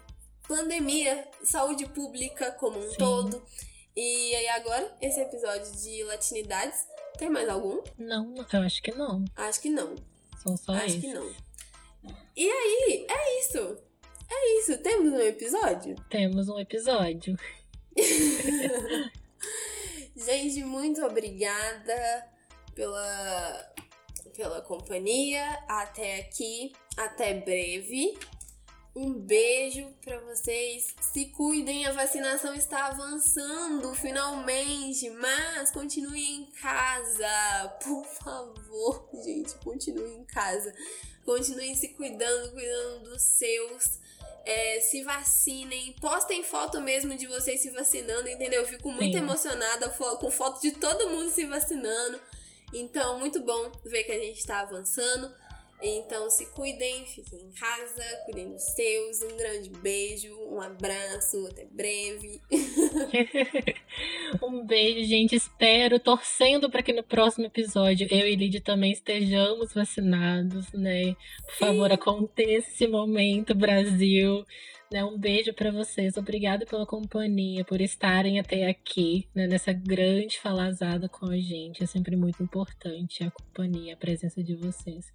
[0.47, 2.97] pandemia, saúde pública como um Sim.
[2.97, 3.43] todo.
[3.97, 7.83] E aí agora, esse episódio de latinidades, tem mais algum?
[7.99, 9.25] Não, eu acho que não.
[9.35, 9.95] Acho que não.
[10.43, 11.01] São só Acho esses.
[11.01, 11.35] que não.
[12.37, 13.79] E aí, é isso.
[14.31, 14.79] É isso.
[14.79, 15.97] Temos um episódio?
[16.11, 17.37] Temos um episódio.
[20.15, 22.29] Gente, muito obrigada
[22.75, 23.73] pela,
[24.37, 25.59] pela companhia.
[25.67, 26.73] Até aqui.
[26.97, 28.19] Até breve.
[28.95, 30.95] Um beijo pra vocês.
[31.03, 37.77] Se cuidem, a vacinação está avançando finalmente, mas continuem em casa.
[37.85, 40.75] Por favor, gente, continuem em casa.
[41.27, 44.01] Continuem se cuidando, cuidando dos seus.
[44.47, 48.63] É, se vacinem, postem foto mesmo de vocês se vacinando, entendeu?
[48.63, 49.25] Eu fico muito Sim.
[49.25, 52.19] emocionada com foto de todo mundo se vacinando.
[52.73, 55.35] Então, muito bom ver que a gente tá avançando.
[55.83, 59.23] Então, se cuidem, fiquem em casa, cuidem dos seus.
[59.23, 62.41] Um grande beijo, um abraço, até breve.
[64.43, 65.37] um beijo, gente.
[65.37, 71.15] Espero, torcendo para que no próximo episódio eu e Lid também estejamos vacinados, né?
[71.45, 74.45] Por favor, aconteça esse momento, Brasil.
[74.91, 76.17] Né, um beijo para vocês.
[76.17, 81.83] Obrigada pela companhia, por estarem até aqui, né, nessa grande falazada com a gente.
[81.83, 85.13] É sempre muito importante a companhia, a presença de vocês.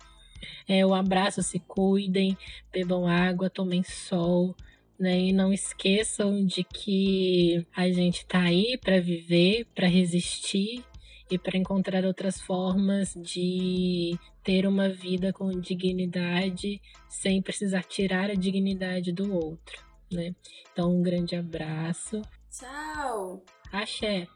[0.68, 2.38] É, um abraço, se cuidem,
[2.72, 4.56] bebam água, tomem sol,
[5.00, 5.20] né?
[5.20, 10.84] E não esqueçam de que a gente tá aí para viver, para resistir
[11.30, 18.36] e para encontrar outras formas de ter uma vida com dignidade sem precisar tirar a
[18.36, 19.82] dignidade do outro,
[20.12, 20.36] né?
[20.72, 22.22] Então, um grande abraço.
[22.50, 23.44] Tchau!
[23.72, 24.28] Axé!